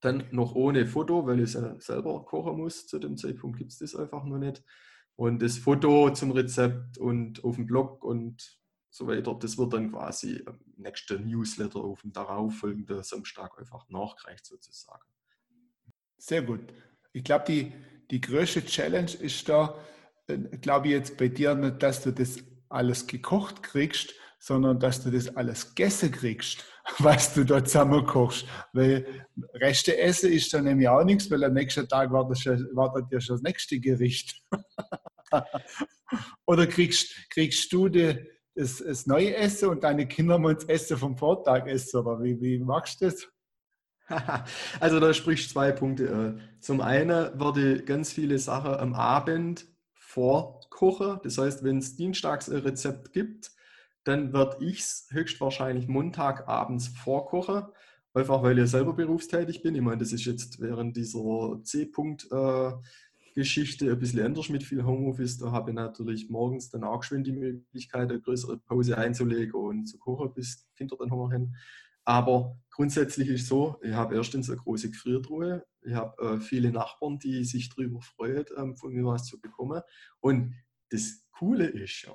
Dann 0.00 0.24
noch 0.30 0.54
ohne 0.54 0.86
Foto, 0.86 1.26
weil 1.26 1.40
ich 1.40 1.54
es 1.54 1.84
selber 1.84 2.24
kochen 2.24 2.56
muss. 2.56 2.86
Zu 2.86 2.98
dem 2.98 3.16
Zeitpunkt 3.16 3.58
gibt 3.58 3.72
es 3.72 3.78
das 3.78 3.94
einfach 3.94 4.24
noch 4.24 4.38
nicht. 4.38 4.62
Und 5.16 5.42
das 5.42 5.58
Foto 5.58 6.10
zum 6.12 6.30
Rezept 6.32 6.98
und 6.98 7.44
auf 7.44 7.56
dem 7.56 7.66
Blog 7.66 8.02
und 8.04 8.58
so 8.90 9.06
weiter, 9.06 9.34
das 9.34 9.58
wird 9.58 9.72
dann 9.72 9.90
quasi 9.90 10.36
im 10.36 10.58
nächsten 10.76 11.26
Newsletter 11.26 11.80
auf 11.80 12.02
dem 12.02 12.12
darauffolgenden 12.12 13.02
Samstag 13.02 13.58
einfach 13.58 13.88
nachgereicht 13.88 14.44
sozusagen. 14.44 15.04
Sehr 16.18 16.42
gut. 16.42 16.60
Ich 17.12 17.24
glaube, 17.24 17.44
die, 17.48 17.72
die 18.10 18.20
größte 18.20 18.64
Challenge 18.64 19.12
ist 19.12 19.48
da, 19.48 19.78
äh, 20.26 20.38
glaube 20.58 20.88
ich 20.88 20.92
jetzt 20.92 21.16
bei 21.16 21.28
dir 21.28 21.54
nicht, 21.54 21.82
dass 21.82 22.02
du 22.02 22.12
das 22.12 22.38
alles 22.68 23.06
gekocht 23.06 23.62
kriegst, 23.62 24.14
sondern 24.42 24.80
dass 24.80 25.00
du 25.00 25.08
das 25.12 25.36
alles 25.36 25.72
gegessen 25.72 26.10
kriegst, 26.10 26.64
was 26.98 27.32
du 27.32 27.44
da 27.44 27.64
zusammen 27.64 28.04
kochst. 28.04 28.44
Weil 28.72 29.06
Reste 29.54 29.96
essen 29.96 30.32
ist 30.32 30.52
dann 30.52 30.64
nämlich 30.64 30.88
auch 30.88 31.04
nichts, 31.04 31.30
weil 31.30 31.44
am 31.44 31.52
nächsten 31.52 31.88
Tag 31.88 32.10
wartet, 32.10 32.44
wartet 32.74 33.04
ja 33.12 33.20
schon 33.20 33.36
das 33.36 33.42
nächste 33.42 33.78
Gericht. 33.78 34.42
Oder 36.46 36.66
kriegst, 36.66 37.30
kriegst 37.30 37.72
du 37.72 37.88
die, 37.88 38.18
das, 38.56 38.78
das 38.78 39.06
neue 39.06 39.36
Essen 39.36 39.68
und 39.68 39.84
deine 39.84 40.08
Kinder 40.08 40.40
müssen 40.40 40.56
das 40.56 40.64
Essen 40.64 40.96
vom 40.96 41.16
Vortag 41.16 41.68
essen? 41.68 42.00
Oder 42.00 42.20
wie, 42.20 42.40
wie 42.40 42.58
magst 42.58 43.00
du 43.00 43.04
das? 43.04 43.28
Also 44.80 44.98
da 44.98 45.14
sprichst 45.14 45.50
zwei 45.50 45.70
Punkte. 45.70 46.40
Zum 46.60 46.80
einen 46.80 47.38
werde 47.38 47.84
ganz 47.84 48.12
viele 48.12 48.40
Sachen 48.40 48.74
am 48.74 48.92
Abend 48.92 49.66
vorkochen. 49.94 51.20
Das 51.22 51.38
heißt, 51.38 51.62
wenn 51.62 51.78
es 51.78 51.94
dienstags 51.94 52.50
ein 52.50 52.58
Rezept 52.58 53.12
gibt, 53.12 53.52
dann 54.04 54.32
werde 54.32 54.64
ich 54.64 54.78
es 54.80 55.08
höchstwahrscheinlich 55.10 55.88
Montagabends 55.88 56.88
vorkochen. 56.88 57.64
Einfach 58.14 58.42
weil 58.42 58.58
ich 58.58 58.70
selber 58.70 58.92
berufstätig 58.92 59.62
bin. 59.62 59.74
Ich 59.74 59.80
meine, 59.80 59.96
das 59.98 60.12
ist 60.12 60.26
jetzt 60.26 60.60
während 60.60 60.94
dieser 60.96 61.60
C-Punkt-Geschichte 61.62 63.86
äh, 63.86 63.92
ein 63.92 63.98
bisschen 63.98 64.20
anders 64.20 64.50
mit 64.50 64.62
viel 64.62 64.84
Homeoffice. 64.84 65.38
Da 65.38 65.50
habe 65.50 65.70
ich 65.70 65.74
natürlich 65.74 66.28
morgens 66.28 66.68
dann 66.68 66.84
auch 66.84 67.00
geschwind 67.00 67.26
die 67.26 67.32
Möglichkeit, 67.32 68.10
eine 68.10 68.20
größere 68.20 68.58
Pause 68.58 68.98
einzulegen 68.98 69.54
und 69.54 69.86
zu 69.86 69.98
kochen, 69.98 70.34
bis 70.34 70.68
Kinder 70.76 70.96
dann 70.98 71.10
Hunger 71.10 71.32
haben. 71.32 71.54
Aber 72.04 72.60
grundsätzlich 72.70 73.28
ist 73.28 73.42
es 73.42 73.48
so, 73.48 73.78
ich 73.82 73.92
habe 73.92 74.16
erstens 74.16 74.50
eine 74.50 74.58
große 74.58 74.90
Gefriertruhe. 74.90 75.64
Ich 75.82 75.94
habe 75.94 76.22
äh, 76.22 76.40
viele 76.40 76.70
Nachbarn, 76.70 77.18
die 77.18 77.44
sich 77.44 77.70
darüber 77.70 78.02
freuen, 78.02 78.44
ähm, 78.56 78.76
von 78.76 78.92
mir 78.92 79.06
was 79.06 79.24
zu 79.24 79.40
bekommen. 79.40 79.80
Und 80.20 80.54
das 80.90 81.24
Coole 81.30 81.66
ist 81.66 82.02
ja, 82.02 82.12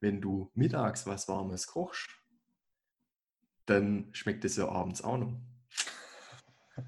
wenn 0.00 0.20
du 0.20 0.50
mittags 0.54 1.06
was 1.06 1.28
Warmes 1.28 1.66
kochst, 1.66 2.08
dann 3.66 4.08
schmeckt 4.12 4.44
es 4.44 4.56
ja 4.56 4.68
abends 4.68 5.02
auch 5.02 5.18
noch. 5.18 5.32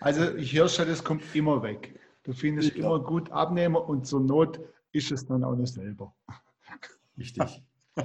Also 0.00 0.34
ich 0.34 0.52
höre 0.54 0.68
schon, 0.68 0.86
das 0.86 1.02
kommt 1.02 1.22
immer 1.34 1.62
weg. 1.62 1.98
Du 2.24 2.34
findest 2.34 2.74
ja. 2.74 2.84
immer 2.84 3.00
gut 3.00 3.30
Abnehmer 3.30 3.88
und 3.88 4.06
zur 4.06 4.20
Not 4.20 4.60
ist 4.92 5.10
es 5.10 5.24
dann 5.24 5.42
auch 5.44 5.56
noch 5.56 5.66
selber. 5.66 6.14
Richtig. 7.18 7.62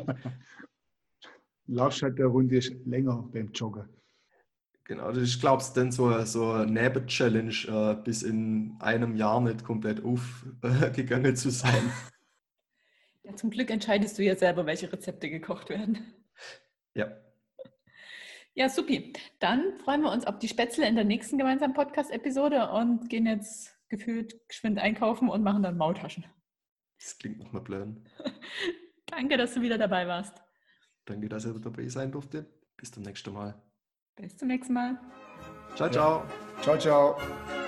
Laufst 1.68 2.02
halt 2.02 2.18
der 2.18 2.28
Runde 2.28 2.60
länger 2.86 3.28
beim 3.34 3.52
Joggen. 3.52 3.90
Genau, 4.86 5.12
das 5.12 5.24
ist, 5.24 5.40
glaubst 5.40 5.76
du, 5.76 5.82
dann 5.82 5.92
so, 5.92 6.24
so 6.26 6.52
eine 6.52 6.72
Neben-Challenge, 6.72 7.54
äh, 7.68 7.96
bis 8.04 8.24
in 8.24 8.76
einem 8.80 9.16
Jahr 9.16 9.40
nicht 9.40 9.64
komplett 9.64 10.04
aufgegangen 10.04 11.36
zu 11.36 11.52
sein. 11.52 11.92
Ja, 13.30 13.36
zum 13.36 13.50
Glück 13.52 13.70
entscheidest 13.70 14.18
du 14.18 14.24
ja 14.24 14.36
selber, 14.36 14.66
welche 14.66 14.92
Rezepte 14.92 15.30
gekocht 15.30 15.70
werden. 15.70 16.14
Ja. 16.96 17.12
Ja, 18.56 18.70
supi. 18.70 19.14
Dann 19.40 19.78
freuen 19.78 20.02
wir 20.02 20.12
uns 20.12 20.26
auf 20.26 20.40
die 20.40 20.48
Spätzle 20.48 20.88
in 20.88 20.96
der 20.96 21.06
nächsten 21.06 21.38
gemeinsamen 21.38 21.74
Podcast-Episode 21.74 22.72
und 22.72 23.10
gehen 23.10 23.26
jetzt 23.26 23.76
gefühlt 23.88 24.48
geschwind 24.48 24.80
einkaufen 24.80 25.30
und 25.30 25.44
machen 25.44 25.64
dann 25.64 25.78
Maultaschen. 25.78 26.26
Das 26.98 27.18
klingt 27.18 27.40
nach 27.40 27.52
einem 27.52 27.64
Plan. 27.64 28.10
Danke, 29.06 29.38
dass 29.38 29.54
du 29.54 29.62
wieder 29.62 29.78
dabei 29.78 30.08
warst. 30.08 30.42
Danke, 31.06 31.30
dass 31.30 31.46
ihr 31.46 31.54
dabei 31.54 31.88
sein 31.88 32.12
durfte. 32.12 32.46
Bis 32.78 32.92
zum 32.92 33.04
nächsten 33.04 33.32
Mal. 33.32 33.62
Bis 34.16 34.36
zum 34.38 34.48
nächsten 34.48 34.74
Mal. 34.74 35.00
Ciao, 35.76 35.90
ciao. 35.90 36.24
Ja. 36.58 36.62
Ciao, 36.62 36.78
ciao. 36.78 37.59